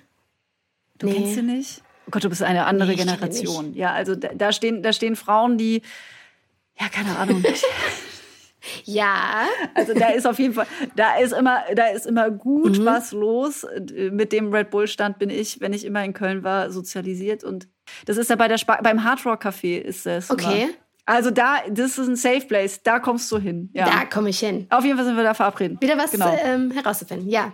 [0.98, 1.14] Du Nee.
[1.14, 1.82] kennst ihn nicht?
[2.06, 3.74] Oh Gott, du bist eine andere Nee, Generation.
[3.74, 5.82] Ja, also da, da, stehen, da stehen Frauen, die,
[6.78, 7.42] ja, keine Ahnung.
[8.84, 9.46] Ja.
[9.74, 10.66] Also da ist auf jeden Fall,
[10.96, 12.84] da ist immer, da ist immer gut Mhm.
[12.86, 13.66] was los.
[14.10, 17.68] Mit dem Red Bull Stand bin ich, wenn ich immer in Köln war, sozialisiert und
[18.06, 20.30] das ist ja bei der Spa beim Hard Rock Café ist das.
[20.30, 20.62] Okay.
[20.62, 20.72] Immer.
[21.06, 23.70] Also da, das ist ein Safe Place, da kommst du hin.
[23.74, 23.84] Ja.
[23.84, 24.66] Da komme ich hin.
[24.70, 25.80] Auf jeden Fall sind wir da verabredet.
[25.82, 26.32] Wieder was Genau.
[26.32, 27.28] ähm, herauszufinden.
[27.28, 27.52] Ja.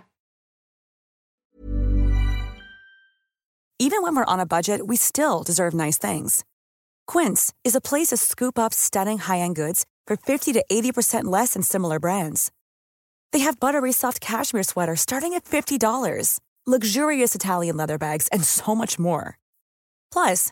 [3.79, 6.43] Even when we're on a budget, we still deserve nice things.
[7.07, 11.53] Quince is a place to scoop up stunning high-end goods for 50 to 80% less
[11.53, 12.51] than similar brands.
[13.33, 18.75] They have buttery soft cashmere sweaters starting at $50, luxurious Italian leather bags, and so
[18.75, 19.39] much more.
[20.13, 20.51] Plus,